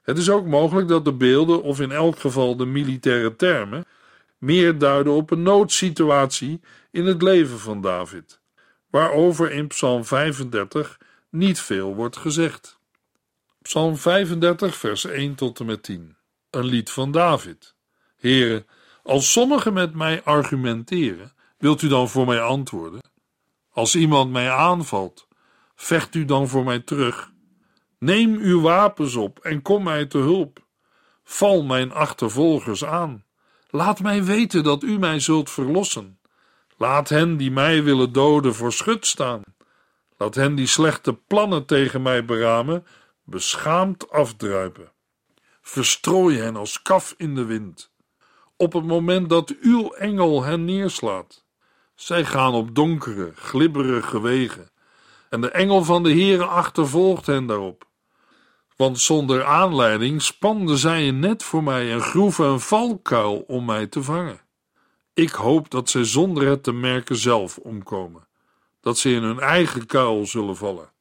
Het 0.03 0.19
is 0.19 0.31
ook 0.31 0.47
mogelijk 0.47 0.89
dat 0.89 1.05
de 1.05 1.13
beelden, 1.13 1.63
of 1.63 1.81
in 1.81 1.93
elk 1.93 2.19
geval 2.19 2.57
de 2.57 2.67
militaire 2.67 3.37
termen, 3.37 3.85
meer 4.39 4.79
duiden 4.79 5.13
op 5.13 5.31
een 5.31 5.43
noodsituatie 5.43 6.61
in 6.91 7.07
het 7.07 7.23
leven 7.23 7.59
van 7.59 7.81
David, 7.81 8.41
waarover 8.91 9.53
in 9.53 9.67
Psalm 9.67 10.05
35 10.05 10.99
niet 11.37 11.61
veel 11.61 11.95
wordt 11.95 12.17
gezegd. 12.17 12.79
Psalm 13.63 13.97
35, 13.97 14.77
vers 14.77 15.05
1 15.05 15.35
tot 15.35 15.61
en 15.61 15.67
met 15.67 15.83
10. 15.83 16.17
Een 16.51 16.65
lied 16.65 16.91
van 16.91 17.11
David. 17.11 17.75
Heren, 18.17 18.67
als 19.03 19.33
sommigen 19.33 19.73
met 19.73 19.95
mij 19.95 20.23
argumenteren, 20.23 21.33
wilt 21.59 21.83
u 21.83 21.89
dan 21.89 22.09
voor 22.09 22.27
mij 22.27 22.41
antwoorden? 22.41 23.01
Als 23.71 23.95
iemand 23.95 24.31
mij 24.31 24.51
aanvalt, 24.51 25.29
vecht 25.75 26.15
u 26.15 26.25
dan 26.25 26.49
voor 26.49 26.65
mij 26.65 26.81
terug. 26.81 27.33
Neem 27.99 28.37
uw 28.37 28.61
wapens 28.61 29.15
op 29.15 29.39
en 29.39 29.63
kom 29.63 29.83
mij 29.83 30.07
te 30.07 30.19
hulp. 30.19 30.65
Val 31.25 31.63
mijn 31.63 31.93
achtervolgers 31.93 32.85
aan. 32.85 33.25
Laat 33.71 34.01
mij 34.01 34.25
weten 34.25 34.65
dat 34.65 34.83
u 34.83 34.99
mij 34.99 35.21
zult 35.21 35.51
verlossen. 35.51 36.19
Laat 36.77 37.09
hen 37.09 37.37
die 37.37 37.51
mij 37.51 37.83
willen 37.83 38.13
doden 38.13 38.55
voor 38.55 38.73
schut 38.73 39.07
staan. 39.07 39.43
Laat 40.17 40.35
hen 40.35 40.55
die 40.55 40.67
slechte 40.67 41.15
plannen 41.15 41.67
tegen 41.67 42.03
mij 42.03 42.25
beramen, 42.25 42.87
beschaamd 43.25 44.11
afdruipen. 44.11 44.93
Verstrooi 45.63 46.39
hen 46.39 46.57
als 46.57 46.83
kaf 46.83 47.15
in 47.17 47.35
de 47.35 47.45
wind. 47.45 47.93
Op 48.57 48.73
het 48.73 48.85
moment 48.85 49.29
dat 49.29 49.55
uw 49.61 49.93
engel 49.93 50.43
hen 50.43 50.65
neerslaat. 50.65 51.45
Zij 51.95 52.25
gaan 52.25 52.53
op 52.53 52.75
donkere, 52.75 53.33
glibberige 53.35 54.21
wegen, 54.21 54.71
en 55.31 55.41
de 55.41 55.51
engel 55.51 55.85
van 55.85 56.03
de 56.03 56.11
Heere 56.11 56.45
achtervolgt 56.45 57.27
hen 57.27 57.47
daarop. 57.47 57.89
Want 58.77 59.01
zonder 59.01 59.45
aanleiding 59.45 60.23
spanden 60.23 60.79
zij 60.79 61.09
een 61.09 61.19
net 61.19 61.43
voor 61.43 61.63
mij 61.63 61.93
en 61.93 62.01
groeven 62.01 62.47
een 62.47 62.61
valkuil 62.61 63.45
om 63.47 63.65
mij 63.65 63.87
te 63.87 64.03
vangen. 64.03 64.41
Ik 65.15 65.31
hoop 65.31 65.71
dat 65.71 65.91
zij 65.91 66.05
zonder 66.05 66.47
het 66.47 66.63
te 66.63 66.73
merken 66.73 67.17
zelf 67.17 67.59
omkomen, 67.59 68.29
dat 68.87 68.99
ze 68.99 69.11
in 69.11 69.23
hun 69.23 69.41
eigen 69.41 69.87
kuil 69.87 70.27
zullen 70.27 70.57
vallen. 70.57 70.93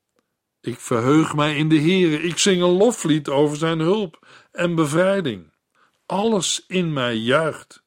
Ik 0.62 0.80
verheug 0.80 1.36
mij 1.36 1.56
in 1.56 1.69
de 1.69 1.80
Heere, 1.80 2.21
ik 2.21 2.38
zing 2.38 2.62
een 2.62 2.78
loflied 2.78 3.30
over 3.30 3.58
zijn 3.58 3.80
hulp 3.80 4.28
en 4.52 4.76
bevrijding. 4.76 5.54
Alles 6.06 6.63
in 6.67 6.93
mij 6.93 7.15
juicht. 7.15 7.84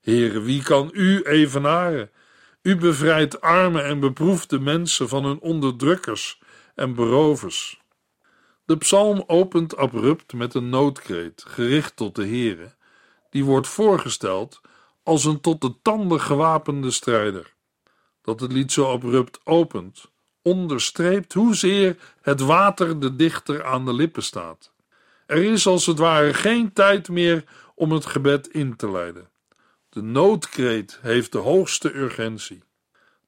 Heere, 0.00 0.40
wie 0.40 0.62
kan 0.62 0.90
u 0.92 1.22
evenaren? 1.22 2.10
U 2.62 2.76
bevrijdt 2.76 3.40
arme 3.40 3.80
en 3.80 4.00
beproefde 4.00 4.60
mensen 4.60 5.08
van 5.08 5.24
hun 5.24 5.40
onderdrukkers 5.40 6.40
en 6.74 6.94
berovers. 6.94 7.80
De 8.64 8.76
psalm 8.76 9.24
opent 9.26 9.76
abrupt 9.76 10.32
met 10.32 10.54
een 10.54 10.68
noodkreet, 10.68 11.44
gericht 11.46 11.96
tot 11.96 12.14
de 12.14 12.26
Heere, 12.26 12.74
die 13.30 13.44
wordt 13.44 13.68
voorgesteld 13.68 14.60
als 15.02 15.24
een 15.24 15.40
tot 15.40 15.60
de 15.60 15.74
tanden 15.82 16.20
gewapende 16.20 16.90
strijder. 16.90 17.55
Dat 18.26 18.40
het 18.40 18.52
lied 18.52 18.72
zo 18.72 18.92
abrupt 18.92 19.40
opent, 19.44 20.10
onderstreept 20.42 21.32
hoezeer 21.32 21.96
het 22.20 22.40
water 22.40 23.00
de 23.00 23.16
dichter 23.16 23.64
aan 23.64 23.84
de 23.84 23.92
lippen 23.92 24.22
staat. 24.22 24.72
Er 25.26 25.42
is 25.44 25.66
als 25.66 25.86
het 25.86 25.98
ware 25.98 26.34
geen 26.34 26.72
tijd 26.72 27.08
meer 27.08 27.44
om 27.74 27.92
het 27.92 28.06
gebed 28.06 28.48
in 28.48 28.76
te 28.76 28.90
leiden. 28.90 29.28
De 29.88 30.02
noodkreet 30.02 30.98
heeft 31.02 31.32
de 31.32 31.38
hoogste 31.38 31.94
urgentie. 31.94 32.62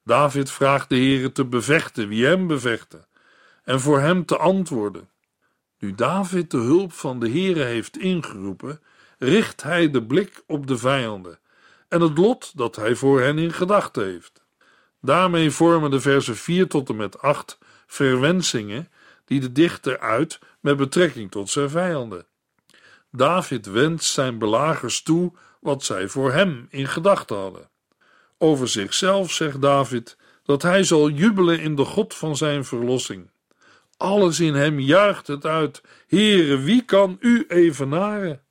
David 0.04 0.50
vraagt 0.50 0.88
de 0.88 0.96
Heere 0.96 1.32
te 1.32 1.44
bevechten 1.44 2.08
wie 2.08 2.26
hem 2.26 2.46
bevechten 2.46 3.06
en 3.64 3.80
voor 3.80 4.00
hem 4.00 4.24
te 4.24 4.36
antwoorden. 4.36 5.08
Nu 5.78 5.94
David 5.94 6.50
de 6.50 6.58
hulp 6.58 6.92
van 6.92 7.20
de 7.20 7.30
Heere 7.30 7.62
heeft 7.62 7.98
ingeroepen, 7.98 8.80
richt 9.18 9.62
hij 9.62 9.90
de 9.90 10.02
blik 10.02 10.42
op 10.46 10.66
de 10.66 10.78
vijanden 10.78 11.38
en 11.88 12.00
het 12.00 12.18
lot 12.18 12.56
dat 12.56 12.76
hij 12.76 12.94
voor 12.94 13.20
hen 13.20 13.38
in 13.38 13.52
gedachten 13.52 14.04
heeft. 14.04 14.46
Daarmee 15.00 15.50
vormen 15.50 15.90
de 15.90 16.00
versen 16.00 16.36
4 16.36 16.68
tot 16.68 16.88
en 16.88 16.96
met 16.96 17.20
8 17.20 17.58
verwensingen 17.86 18.88
die 19.24 19.40
de 19.40 19.52
dichter 19.52 19.98
uit 19.98 20.38
met 20.60 20.76
betrekking 20.76 21.30
tot 21.30 21.50
zijn 21.50 21.70
vijanden. 21.70 22.26
David 23.10 23.66
wenst 23.66 24.12
zijn 24.12 24.38
belagers 24.38 25.02
toe 25.02 25.32
wat 25.60 25.84
zij 25.84 26.08
voor 26.08 26.32
hem 26.32 26.66
in 26.70 26.88
gedachten 26.88 27.36
hadden. 27.36 27.70
Over 28.38 28.68
zichzelf 28.68 29.32
zegt 29.32 29.62
David 29.62 30.16
dat 30.42 30.62
hij 30.62 30.82
zal 30.82 31.10
jubelen 31.10 31.60
in 31.60 31.76
de 31.76 31.84
God 31.84 32.14
van 32.14 32.36
zijn 32.36 32.64
verlossing. 32.64 33.30
Alles 33.96 34.40
in 34.40 34.54
hem 34.54 34.80
juicht 34.80 35.26
het 35.26 35.44
uit: 35.44 35.82
Heere, 36.06 36.58
wie 36.58 36.82
kan 36.82 37.16
u 37.20 37.44
evenaren? 37.48 38.42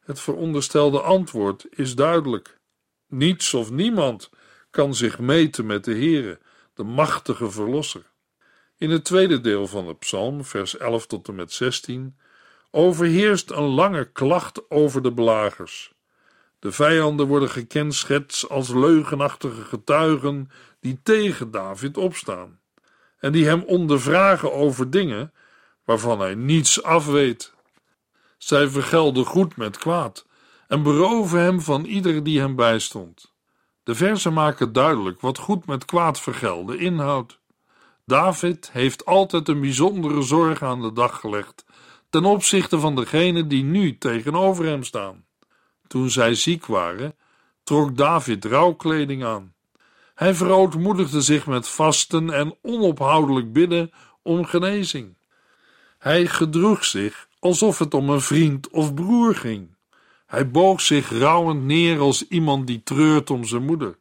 Het 0.00 0.20
veronderstelde 0.20 1.00
antwoord 1.00 1.66
is 1.70 1.94
duidelijk. 1.94 2.58
Niets 3.08 3.54
of 3.54 3.70
niemand 3.70 4.30
kan 4.70 4.94
zich 4.94 5.18
meten 5.18 5.66
met 5.66 5.84
de 5.84 5.92
Heere, 5.92 6.38
de 6.74 6.82
machtige 6.82 7.50
verlosser. 7.50 8.10
In 8.78 8.90
het 8.90 9.04
tweede 9.04 9.40
deel 9.40 9.66
van 9.66 9.86
de 9.86 9.94
psalm, 9.94 10.44
vers 10.44 10.76
11 10.76 11.06
tot 11.06 11.28
en 11.28 11.34
met 11.34 11.52
16, 11.52 12.16
overheerst 12.70 13.50
een 13.50 13.68
lange 13.68 14.04
klacht 14.12 14.70
over 14.70 15.02
de 15.02 15.12
belagers. 15.12 15.92
De 16.58 16.72
vijanden 16.72 17.26
worden 17.26 17.50
gekenschetst 17.50 18.48
als 18.48 18.68
leugenachtige 18.68 19.62
getuigen 19.64 20.50
die 20.80 21.00
tegen 21.02 21.50
David 21.50 21.96
opstaan 21.96 22.60
en 23.18 23.32
die 23.32 23.46
hem 23.46 23.62
ondervragen 23.62 24.52
over 24.52 24.90
dingen 24.90 25.32
waarvan 25.84 26.20
hij 26.20 26.34
niets 26.34 26.82
afweet. 26.82 27.52
Zij 28.38 28.68
vergelden 28.68 29.24
goed 29.24 29.56
met 29.56 29.78
kwaad 29.78 30.26
en 30.68 30.82
beroven 30.82 31.40
hem 31.40 31.60
van 31.60 31.84
ieder 31.84 32.22
die 32.24 32.40
hem 32.40 32.56
bijstond. 32.56 33.29
De 33.90 33.96
verzen 33.96 34.32
maken 34.32 34.72
duidelijk 34.72 35.20
wat 35.20 35.38
goed 35.38 35.66
met 35.66 35.84
kwaad 35.84 36.20
vergelden 36.20 36.78
inhoudt. 36.78 37.38
David 38.06 38.70
heeft 38.72 39.04
altijd 39.04 39.48
een 39.48 39.60
bijzondere 39.60 40.22
zorg 40.22 40.62
aan 40.62 40.82
de 40.82 40.92
dag 40.92 41.20
gelegd 41.20 41.64
ten 42.10 42.24
opzichte 42.24 42.78
van 42.80 42.94
degenen 42.94 43.48
die 43.48 43.62
nu 43.62 43.98
tegenover 43.98 44.64
hem 44.64 44.84
staan. 44.84 45.24
Toen 45.86 46.10
zij 46.10 46.34
ziek 46.34 46.66
waren, 46.66 47.14
trok 47.62 47.96
David 47.96 48.44
rouwkleding 48.44 49.24
aan. 49.24 49.54
Hij 50.14 50.34
verootmoedigde 50.34 51.20
zich 51.20 51.46
met 51.46 51.68
vasten 51.68 52.30
en 52.30 52.56
onophoudelijk 52.62 53.52
bidden 53.52 53.90
om 54.22 54.44
genezing. 54.44 55.16
Hij 55.98 56.26
gedroeg 56.26 56.84
zich 56.84 57.28
alsof 57.38 57.78
het 57.78 57.94
om 57.94 58.10
een 58.10 58.20
vriend 58.20 58.68
of 58.68 58.94
broer 58.94 59.34
ging. 59.34 59.78
Hij 60.30 60.50
boog 60.50 60.80
zich 60.80 61.10
rouwend 61.10 61.62
neer 61.62 61.98
als 61.98 62.28
iemand 62.28 62.66
die 62.66 62.82
treurt 62.82 63.30
om 63.30 63.44
zijn 63.44 63.64
moeder. 63.64 63.98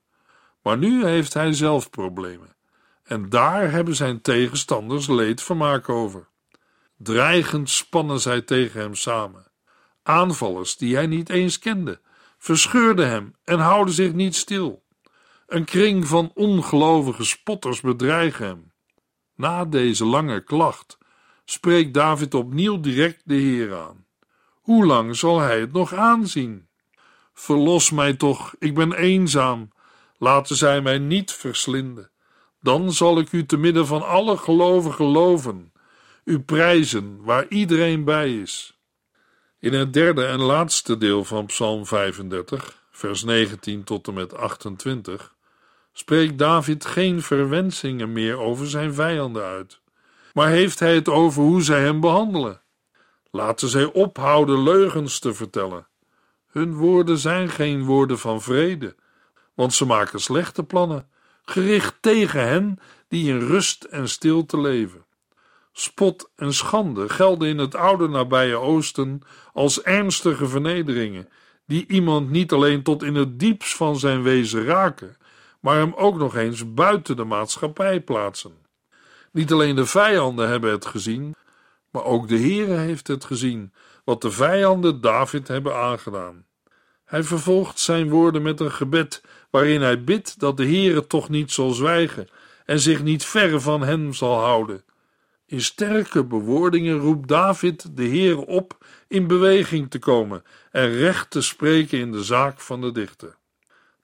Maar 0.61 0.77
nu 0.77 1.05
heeft 1.05 1.33
hij 1.33 1.53
zelf 1.53 1.89
problemen. 1.89 2.55
En 3.03 3.29
daar 3.29 3.71
hebben 3.71 3.95
zijn 3.95 4.21
tegenstanders 4.21 5.07
leedvermaak 5.07 5.89
over. 5.89 6.27
Dreigend 6.97 7.69
spannen 7.69 8.19
zij 8.19 8.41
tegen 8.41 8.81
hem 8.81 8.95
samen. 8.95 9.51
Aanvallers 10.03 10.77
die 10.77 10.95
hij 10.95 11.07
niet 11.07 11.29
eens 11.29 11.59
kende, 11.59 11.99
verscheurden 12.37 13.09
hem 13.09 13.35
en 13.43 13.59
houden 13.59 13.93
zich 13.93 14.13
niet 14.13 14.35
stil. 14.35 14.83
Een 15.47 15.65
kring 15.65 16.07
van 16.07 16.31
ongelovige 16.33 17.23
spotters 17.23 17.81
bedreigen 17.81 18.45
hem. 18.45 18.71
Na 19.35 19.65
deze 19.65 20.05
lange 20.05 20.43
klacht 20.43 20.97
spreekt 21.45 21.93
David 21.93 22.33
opnieuw 22.33 22.79
direct 22.79 23.21
de 23.25 23.35
Heer 23.35 23.75
aan. 23.75 24.07
Hoe 24.69 24.85
lang 24.85 25.15
zal 25.15 25.39
hij 25.39 25.59
het 25.59 25.71
nog 25.71 25.93
aanzien? 25.93 26.67
Verlos 27.33 27.91
mij 27.91 28.13
toch, 28.13 28.55
ik 28.59 28.75
ben 28.75 28.93
eenzaam. 28.93 29.71
Laten 30.17 30.55
zij 30.55 30.81
mij 30.81 30.97
niet 30.97 31.31
verslinden. 31.31 32.11
Dan 32.61 32.93
zal 32.93 33.19
ik 33.19 33.31
u 33.31 33.45
te 33.45 33.57
midden 33.57 33.87
van 33.87 34.07
alle 34.07 34.37
gelovigen 34.37 35.05
loven, 35.05 35.73
u 36.23 36.39
prijzen 36.39 37.23
waar 37.23 37.47
iedereen 37.47 38.03
bij 38.03 38.39
is. 38.41 38.79
In 39.59 39.73
het 39.73 39.93
derde 39.93 40.25
en 40.25 40.39
laatste 40.39 40.97
deel 40.97 41.23
van 41.23 41.45
Psalm 41.45 41.85
35, 41.85 42.83
vers 42.91 43.23
19 43.23 43.83
tot 43.83 44.07
en 44.07 44.13
met 44.13 44.35
28, 44.35 45.35
spreekt 45.93 46.37
David 46.37 46.85
geen 46.85 47.21
verwensingen 47.21 48.11
meer 48.11 48.37
over 48.37 48.69
zijn 48.69 48.93
vijanden 48.93 49.43
uit, 49.43 49.79
maar 50.33 50.49
heeft 50.49 50.79
hij 50.79 50.95
het 50.95 51.09
over 51.09 51.43
hoe 51.43 51.63
zij 51.63 51.81
hem 51.81 51.99
behandelen. 51.99 52.61
Laten 53.31 53.69
zij 53.69 53.85
ophouden 53.85 54.63
leugens 54.63 55.19
te 55.19 55.33
vertellen. 55.33 55.87
Hun 56.47 56.75
woorden 56.75 57.17
zijn 57.17 57.49
geen 57.49 57.83
woorden 57.83 58.19
van 58.19 58.41
vrede, 58.41 58.95
want 59.53 59.73
ze 59.73 59.85
maken 59.85 60.19
slechte 60.19 60.63
plannen, 60.63 61.09
gericht 61.43 61.95
tegen 62.01 62.47
hen 62.47 62.79
die 63.07 63.29
in 63.29 63.39
rust 63.39 63.83
en 63.83 64.09
stilte 64.09 64.59
leven. 64.59 65.05
Spot 65.71 66.29
en 66.35 66.53
schande 66.53 67.09
gelden 67.09 67.47
in 67.47 67.57
het 67.57 67.75
oude 67.75 68.07
nabije 68.07 68.55
Oosten 68.55 69.21
als 69.53 69.81
ernstige 69.81 70.47
vernederingen, 70.47 71.29
die 71.65 71.87
iemand 71.87 72.29
niet 72.29 72.51
alleen 72.51 72.83
tot 72.83 73.03
in 73.03 73.15
het 73.15 73.39
diepst 73.39 73.75
van 73.75 73.99
zijn 73.99 74.21
wezen 74.21 74.65
raken, 74.65 75.17
maar 75.59 75.75
hem 75.75 75.93
ook 75.93 76.17
nog 76.17 76.35
eens 76.35 76.73
buiten 76.73 77.15
de 77.15 77.23
maatschappij 77.23 78.01
plaatsen. 78.01 78.53
Niet 79.31 79.51
alleen 79.51 79.75
de 79.75 79.85
vijanden 79.85 80.49
hebben 80.49 80.71
het 80.71 80.85
gezien, 80.85 81.35
maar 81.91 82.03
ook 82.03 82.27
de 82.27 82.39
Heere 82.39 82.75
heeft 82.75 83.07
het 83.07 83.25
gezien, 83.25 83.73
wat 84.03 84.21
de 84.21 84.31
vijanden 84.31 85.01
David 85.01 85.47
hebben 85.47 85.75
aangedaan. 85.75 86.45
Hij 87.05 87.23
vervolgt 87.23 87.79
zijn 87.79 88.09
woorden 88.09 88.41
met 88.41 88.59
een 88.59 88.71
gebed 88.71 89.23
waarin 89.49 89.81
hij 89.81 90.03
bidt 90.03 90.39
dat 90.39 90.57
de 90.57 90.65
Heere 90.65 91.07
toch 91.07 91.29
niet 91.29 91.51
zal 91.51 91.71
zwijgen 91.71 92.27
en 92.65 92.79
zich 92.79 93.03
niet 93.03 93.25
verre 93.25 93.59
van 93.59 93.81
hen 93.81 94.13
zal 94.13 94.39
houden. 94.39 94.83
In 95.45 95.61
sterke 95.61 96.23
bewoordingen 96.23 96.97
roept 96.97 97.27
David 97.27 97.97
de 97.97 98.03
Heer 98.03 98.37
op 98.37 98.77
in 99.07 99.27
beweging 99.27 99.89
te 99.89 99.99
komen 99.99 100.43
en 100.71 100.91
recht 100.91 101.29
te 101.29 101.41
spreken 101.41 101.99
in 101.99 102.11
de 102.11 102.23
zaak 102.23 102.59
van 102.59 102.81
de 102.81 102.91
dichter. 102.91 103.35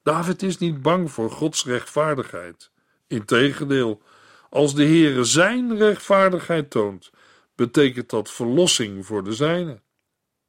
David 0.04 0.44
is 0.44 0.58
niet 0.58 0.82
bang 0.82 1.12
voor 1.12 1.32
Gods 1.32 1.66
rechtvaardigheid. 1.66 2.72
Integendeel, 3.08 4.02
als 4.50 4.76
de 4.76 4.86
Heere 4.86 5.24
zijn 5.24 5.78
rechtvaardigheid 5.78 6.70
toont, 6.70 7.12
betekent 7.56 8.10
dat 8.10 8.32
verlossing 8.32 9.06
voor 9.06 9.24
de 9.24 9.34
zijne. 9.34 9.82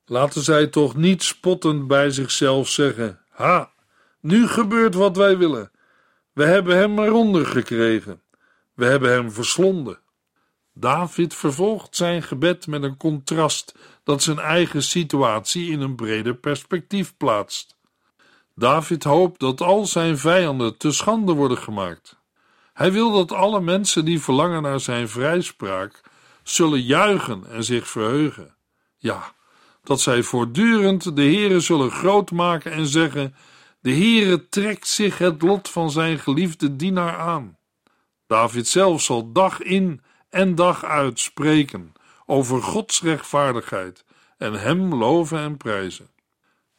Laten 0.05 0.42
zij 0.42 0.66
toch 0.66 0.97
niet 0.97 1.23
spottend 1.23 1.87
bij 1.87 2.11
zichzelf 2.11 2.69
zeggen: 2.69 3.21
Ha, 3.29 3.73
nu 4.21 4.49
gebeurt 4.49 4.95
wat 4.95 5.16
wij 5.16 5.38
willen. 5.38 5.71
We 6.33 6.45
hebben 6.45 6.77
hem 6.77 6.99
eronder 6.99 7.47
gekregen. 7.47 8.23
We 8.75 8.85
hebben 8.85 9.11
hem 9.11 9.33
verslonden. 9.33 9.99
David 10.75 11.35
vervolgt 11.35 11.97
zijn 11.97 12.23
gebed 12.23 12.66
met 12.66 12.83
een 12.83 12.97
contrast 12.97 13.75
dat 14.05 14.23
zijn 14.23 14.38
eigen 14.38 14.83
situatie 14.83 15.71
in 15.71 15.81
een 15.81 15.95
breder 15.95 16.35
perspectief 16.35 17.16
plaatst. 17.16 17.77
David 18.55 19.05
hoopt 19.05 19.40
dat 19.40 19.61
al 19.61 19.87
zijn 19.87 20.19
vijanden 20.19 20.77
te 20.77 20.92
schande 20.92 21.33
worden 21.33 21.59
gemaakt. 21.59 22.16
Hij 22.73 22.92
wil 22.92 23.12
dat 23.12 23.33
alle 23.33 23.61
mensen 23.61 24.05
die 24.05 24.21
verlangen 24.21 24.62
naar 24.62 24.81
zijn 24.81 25.09
vrijspraak 25.09 26.01
zullen 26.48 26.82
juichen 26.82 27.46
en 27.50 27.64
zich 27.64 27.88
verheugen. 27.88 28.56
Ja, 28.96 29.35
dat 29.82 30.00
zij 30.00 30.22
voortdurend 30.22 31.16
de 31.16 31.22
Heere 31.22 31.61
zullen 31.61 31.90
groot 31.90 32.30
maken 32.30 32.72
en 32.72 32.87
zeggen: 32.87 33.35
De 33.80 33.90
Heere 33.90 34.48
trekt 34.48 34.88
zich 34.88 35.18
het 35.18 35.42
lot 35.42 35.68
van 35.68 35.90
zijn 35.90 36.18
geliefde 36.18 36.76
dienaar 36.76 37.18
aan. 37.18 37.59
David 38.26 38.68
zelf 38.68 39.02
zal 39.02 39.32
dag 39.32 39.62
in 39.62 40.02
en 40.30 40.54
dag 40.54 40.85
uit 40.85 41.20
spreken 41.20 41.92
over 42.26 42.62
Gods 42.62 43.02
rechtvaardigheid 43.02 44.04
en 44.38 44.52
hem 44.52 44.94
loven 44.94 45.38
en 45.38 45.56
prijzen. 45.56 46.11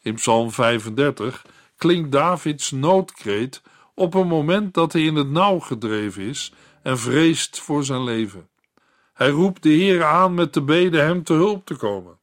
In 0.01 0.15
Psalm 0.15 0.51
35 0.51 1.45
klinkt 1.77 2.11
Davids 2.11 2.71
noodkreet 2.71 3.61
op 3.95 4.13
een 4.13 4.27
moment 4.27 4.73
dat 4.73 4.93
hij 4.93 5.01
in 5.01 5.15
het 5.15 5.29
nauw 5.29 5.59
gedreven 5.59 6.23
is 6.23 6.53
en 6.83 6.99
vreest 6.99 7.59
voor 7.59 7.83
zijn 7.83 8.03
leven. 8.03 8.49
Hij 9.17 9.29
roept 9.29 9.63
de 9.63 9.69
Heer 9.69 10.03
aan 10.03 10.33
met 10.33 10.53
de 10.53 10.61
bede 10.61 10.99
hem 10.99 11.23
te 11.23 11.33
hulp 11.33 11.65
te 11.65 11.75
komen. 11.75 12.17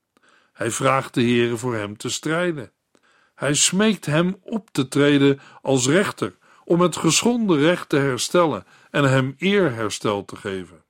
Hij 0.53 0.71
vraagt 0.71 1.15
de 1.15 1.23
Heer 1.23 1.59
voor 1.59 1.75
hem 1.75 1.97
te 1.97 2.09
strijden. 2.09 2.71
Hij 3.35 3.55
smeekt 3.55 4.07
hem 4.07 4.37
op 4.43 4.69
te 4.73 4.89
treden 4.89 5.41
als 5.63 5.87
rechter 5.87 6.35
om 6.65 6.81
het 6.81 6.97
geschonden 6.97 7.59
recht 7.59 7.89
te 7.89 7.97
herstellen 7.97 8.65
en 8.91 9.05
hem 9.05 9.35
eerherstel 9.39 10.25
te 10.25 10.37
geven. 10.37 10.83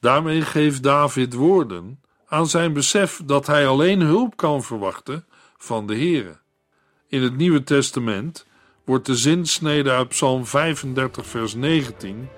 Daarmee 0.00 0.42
geeft 0.42 0.82
David 0.82 1.34
woorden 1.34 2.00
aan 2.26 2.46
zijn 2.46 2.72
besef 2.72 3.20
dat 3.24 3.46
hij 3.46 3.66
alleen 3.66 4.00
hulp 4.00 4.36
kan 4.36 4.62
verwachten 4.62 5.26
van 5.56 5.86
de 5.86 5.94
Heere. 5.94 6.38
In 7.08 7.22
het 7.22 7.36
Nieuwe 7.36 7.64
Testament 7.64 8.46
wordt 8.84 9.06
de 9.06 9.16
zinsnede 9.16 9.90
uit 9.90 10.08
Psalm 10.08 10.46
35 10.46 11.26
vers 11.26 11.54
19 11.54 12.28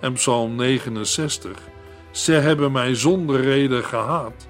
en 0.00 0.12
Psalm 0.12 0.54
69 0.56 1.67
Ze 2.18 2.32
hebben 2.32 2.72
mij 2.72 2.94
zonder 2.94 3.40
reden 3.40 3.84
gehaat, 3.84 4.48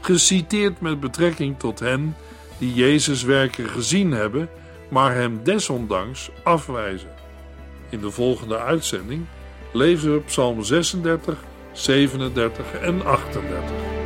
geciteerd 0.00 0.80
met 0.80 1.00
betrekking 1.00 1.58
tot 1.58 1.80
hen 1.80 2.16
die 2.58 2.74
Jezus 2.74 3.22
werken 3.22 3.68
gezien 3.68 4.12
hebben, 4.12 4.48
maar 4.88 5.14
hem 5.14 5.40
desondanks 5.42 6.30
afwijzen. 6.42 7.14
In 7.90 8.00
de 8.00 8.10
volgende 8.10 8.58
uitzending 8.58 9.24
lezen 9.72 10.12
we 10.12 10.20
Psalm 10.20 10.62
36 10.62 11.38
37 11.72 12.72
en 12.80 13.04
38. 13.04 14.05